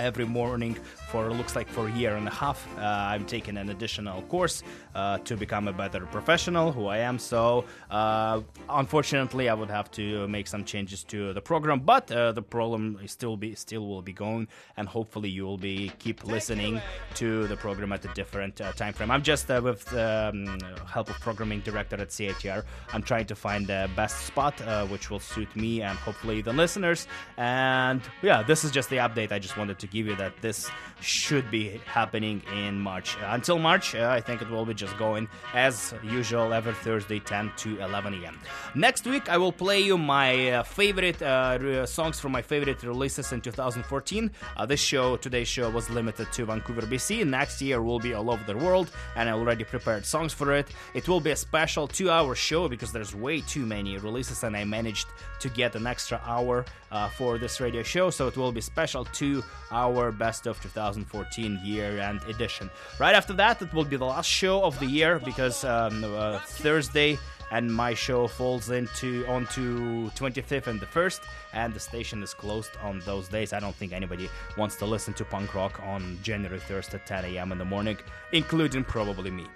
every 0.00 0.24
morning 0.24 0.76
for 1.10 1.30
looks 1.32 1.54
like 1.54 1.68
for 1.68 1.86
a 1.88 1.92
year 1.92 2.16
and 2.16 2.26
a 2.26 2.30
half. 2.30 2.66
Uh, 2.78 2.82
I'm 2.82 3.26
taking 3.26 3.56
an 3.58 3.68
additional 3.68 4.22
course 4.22 4.62
uh, 4.94 5.18
to 5.18 5.36
become 5.36 5.68
a 5.68 5.72
better 5.72 6.06
professional, 6.06 6.72
who 6.72 6.86
I 6.86 6.98
am. 6.98 7.18
So 7.18 7.64
uh, 7.90 8.40
unfortunately, 8.68 9.48
I 9.48 9.54
would 9.54 9.70
have 9.70 9.90
to 9.92 10.26
make 10.28 10.46
some 10.46 10.64
changes 10.64 11.04
to 11.04 11.32
the 11.32 11.40
program, 11.40 11.80
but 11.80 12.10
uh, 12.10 12.32
the 12.32 12.42
program 12.42 12.98
is 13.02 13.12
still 13.12 13.36
be 13.36 13.54
still 13.54 13.86
will 13.86 14.02
be 14.02 14.12
going, 14.12 14.48
and 14.76 14.88
hopefully 14.88 15.28
you 15.28 15.44
will 15.44 15.58
be 15.58 15.92
keep 15.98 16.24
listening 16.24 16.80
to 17.14 17.46
the 17.46 17.56
program 17.56 17.92
at 17.92 18.04
a 18.04 18.12
different 18.14 18.60
uh, 18.60 18.72
time 18.72 18.92
frame. 18.92 19.10
I'm 19.10 19.22
just 19.22 19.50
uh, 19.50 19.60
with 19.62 19.84
the 19.86 20.30
um, 20.32 20.58
help 20.86 21.10
of 21.10 21.18
programming 21.20 21.60
director 21.60 21.96
at 21.96 22.08
CITR. 22.08 22.64
I'm 22.92 23.02
trying 23.02 23.26
to 23.26 23.34
find 23.34 23.66
the 23.66 23.88
best 23.96 24.26
spot 24.26 24.60
which 24.88 25.10
will 25.10 25.20
suit 25.20 25.54
me 25.56 25.82
and 25.82 25.96
hopefully 25.98 26.42
the 26.42 26.52
listeners. 26.52 27.06
And 27.36 28.02
yeah, 28.22 28.42
this 28.42 28.64
is 28.64 28.70
just 28.70 28.90
the 28.90 28.96
update. 28.96 29.32
I 29.32 29.38
just 29.38 29.56
wanted 29.56 29.78
to 29.78 29.86
give 29.86 30.06
you 30.06 30.16
that 30.16 30.40
this 30.40 30.70
should 31.00 31.50
be 31.50 31.80
happening 31.86 32.42
in 32.54 32.78
March. 32.78 33.16
Uh, 33.16 33.28
until 33.30 33.58
March, 33.58 33.94
uh, 33.94 34.08
I 34.10 34.20
think 34.20 34.42
it 34.42 34.50
will 34.50 34.66
be 34.66 34.74
just 34.80 34.96
going 34.98 35.28
as 35.54 35.94
usual 36.02 36.52
every 36.54 36.72
Thursday, 36.72 37.20
10 37.20 37.52
to 37.58 37.78
11 37.80 38.14
a.m. 38.14 38.38
Next 38.74 39.06
week, 39.06 39.28
I 39.28 39.36
will 39.36 39.52
play 39.52 39.80
you 39.80 39.98
my 39.98 40.52
uh, 40.52 40.62
favorite 40.62 41.20
uh, 41.20 41.58
re- 41.60 41.86
songs 41.86 42.18
from 42.18 42.32
my 42.32 42.40
favorite 42.42 42.82
releases 42.82 43.32
in 43.32 43.40
2014. 43.42 44.30
Uh, 44.56 44.66
this 44.66 44.80
show, 44.80 45.16
today's 45.16 45.48
show, 45.48 45.68
was 45.70 45.90
limited 45.90 46.32
to 46.32 46.46
Vancouver, 46.46 46.82
BC. 46.82 47.26
Next 47.26 47.60
year 47.60 47.82
will 47.82 47.98
be 48.00 48.14
all 48.14 48.30
over 48.30 48.42
the 48.44 48.56
world, 48.56 48.90
and 49.16 49.28
I 49.28 49.32
already 49.32 49.64
prepared 49.64 50.06
songs 50.06 50.32
for 50.32 50.52
it. 50.54 50.68
It 50.94 51.06
will 51.08 51.20
be 51.20 51.32
a 51.32 51.36
special 51.36 51.86
two-hour 51.86 52.34
show 52.34 52.68
because 52.68 52.90
there's 52.90 53.14
way 53.14 53.42
too 53.42 53.66
many 53.66 53.98
releases, 53.98 54.42
and 54.44 54.56
I 54.56 54.64
managed 54.64 55.08
to 55.40 55.48
get 55.50 55.74
an 55.74 55.86
extra 55.86 56.20
hour 56.24 56.64
uh, 56.90 57.08
for 57.10 57.38
this 57.38 57.60
radio 57.60 57.82
show, 57.82 58.08
so 58.08 58.26
it 58.28 58.36
will 58.36 58.52
be 58.52 58.60
special 58.62 59.04
two-hour 59.04 60.12
best 60.12 60.46
of 60.46 60.60
2014 60.62 61.60
year-end 61.62 62.20
edition. 62.28 62.70
Right 62.98 63.14
after 63.14 63.32
that, 63.34 63.60
it 63.60 63.72
will 63.74 63.84
be 63.84 63.96
the 63.96 64.06
last 64.06 64.28
show 64.28 64.62
of 64.70 64.78
the 64.78 64.86
year 64.86 65.18
because 65.18 65.64
um, 65.64 66.04
uh, 66.04 66.38
Thursday 66.46 67.18
and 67.50 67.74
my 67.74 67.92
show 67.92 68.28
falls 68.28 68.70
into 68.70 69.26
onto 69.26 70.08
25th 70.10 70.68
and 70.68 70.78
the 70.78 70.86
1st 70.86 71.20
and 71.52 71.74
the 71.74 71.80
station 71.80 72.22
is 72.22 72.32
closed 72.32 72.70
on 72.80 73.00
those 73.00 73.26
days. 73.26 73.52
I 73.52 73.58
don't 73.58 73.74
think 73.74 73.92
anybody 73.92 74.30
wants 74.56 74.76
to 74.76 74.86
listen 74.86 75.12
to 75.14 75.24
punk 75.24 75.56
rock 75.56 75.80
on 75.82 76.20
january 76.22 76.60
1st 76.60 76.94
at 76.94 77.04
10 77.04 77.24
a.m 77.24 77.50
in 77.50 77.58
the 77.58 77.64
morning 77.64 77.98
including 78.30 78.84
probably 78.84 79.32
me 79.32 79.46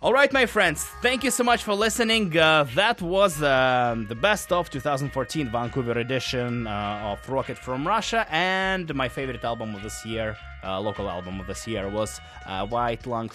all 0.00 0.12
right, 0.12 0.32
my 0.32 0.46
friends, 0.46 0.84
thank 1.02 1.24
you 1.24 1.30
so 1.32 1.42
much 1.42 1.64
for 1.64 1.74
listening. 1.74 2.36
Uh, 2.38 2.62
that 2.76 3.02
was 3.02 3.42
um 3.42 4.06
the 4.06 4.14
best 4.14 4.52
of 4.52 4.70
2014 4.70 5.50
Vancouver 5.50 5.98
edition 5.98 6.68
uh, 6.68 7.10
of 7.12 7.28
Rocket 7.28 7.58
from 7.58 7.84
Russia, 7.86 8.24
and 8.30 8.94
my 8.94 9.08
favorite 9.08 9.42
album 9.42 9.74
of 9.74 9.82
this 9.82 10.06
year, 10.06 10.36
uh, 10.62 10.78
local 10.78 11.10
album 11.10 11.40
of 11.40 11.48
this 11.48 11.66
year, 11.66 11.88
was 11.88 12.20
uh, 12.46 12.64
White 12.68 13.06
Lung 13.06 13.28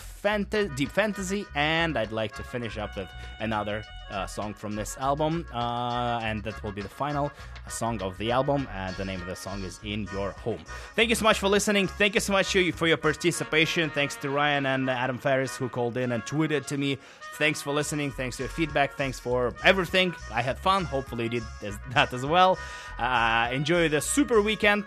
Deep 0.77 0.89
Fantasy, 0.89 1.45
and 1.53 1.97
I'd 1.97 2.13
like 2.13 2.33
to 2.35 2.43
finish 2.43 2.77
up 2.77 2.95
with 2.95 3.09
another 3.39 3.83
uh, 4.13 4.27
song 4.27 4.53
from 4.53 4.75
this 4.75 4.97
album, 4.97 5.45
uh, 5.53 6.19
and 6.23 6.43
that 6.43 6.61
will 6.63 6.71
be 6.71 6.81
the 6.81 6.89
final 6.89 7.31
song 7.67 8.01
of 8.01 8.17
the 8.17 8.31
album, 8.31 8.67
and 8.73 8.95
the 8.95 9.05
name 9.05 9.19
of 9.21 9.27
the 9.27 9.35
song 9.35 9.63
is 9.63 9.79
In 9.83 10.07
Your 10.13 10.31
Home. 10.31 10.63
Thank 10.95 11.09
you 11.09 11.15
so 11.15 11.23
much 11.23 11.39
for 11.39 11.49
listening. 11.49 11.87
Thank 11.87 12.13
you 12.15 12.21
so 12.21 12.33
much 12.33 12.55
for 12.75 12.87
your 12.87 12.97
participation. 12.97 13.89
Thanks 13.89 14.15
to 14.17 14.29
Ryan 14.29 14.65
and 14.65 14.89
Adam 14.89 15.17
Ferris 15.17 15.55
who 15.55 15.67
called 15.69 15.97
in 15.97 16.11
and 16.11 16.23
tweeted 16.23 16.65
to 16.67 16.77
me. 16.77 16.97
Thanks 17.35 17.61
for 17.61 17.73
listening. 17.73 18.11
Thanks 18.11 18.37
for 18.37 18.43
your 18.43 18.49
feedback. 18.49 18.93
Thanks 18.93 19.19
for 19.19 19.55
everything. 19.63 20.13
I 20.31 20.41
had 20.41 20.59
fun. 20.59 20.85
Hopefully, 20.85 21.23
you 21.31 21.41
did 21.59 21.73
that 21.91 22.13
as 22.13 22.25
well. 22.25 22.59
Uh, 22.99 23.49
enjoy 23.51 23.89
the 23.89 24.01
super 24.01 24.41
weekend. 24.41 24.85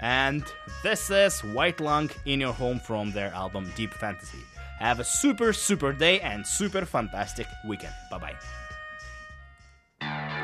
And 0.00 0.44
this 0.82 1.10
is 1.10 1.40
White 1.44 1.80
Lung 1.80 2.10
in 2.24 2.40
your 2.40 2.52
home 2.52 2.80
from 2.80 3.12
their 3.12 3.32
album 3.34 3.70
Deep 3.76 3.94
Fantasy. 3.94 4.40
Have 4.80 4.98
a 4.98 5.04
super, 5.04 5.52
super 5.52 5.92
day 5.92 6.18
and 6.20 6.44
super 6.44 6.84
fantastic 6.84 7.46
weekend. 7.64 7.94
Bye 8.10 8.18
bye. 8.18 8.61
Bye. 10.02 10.41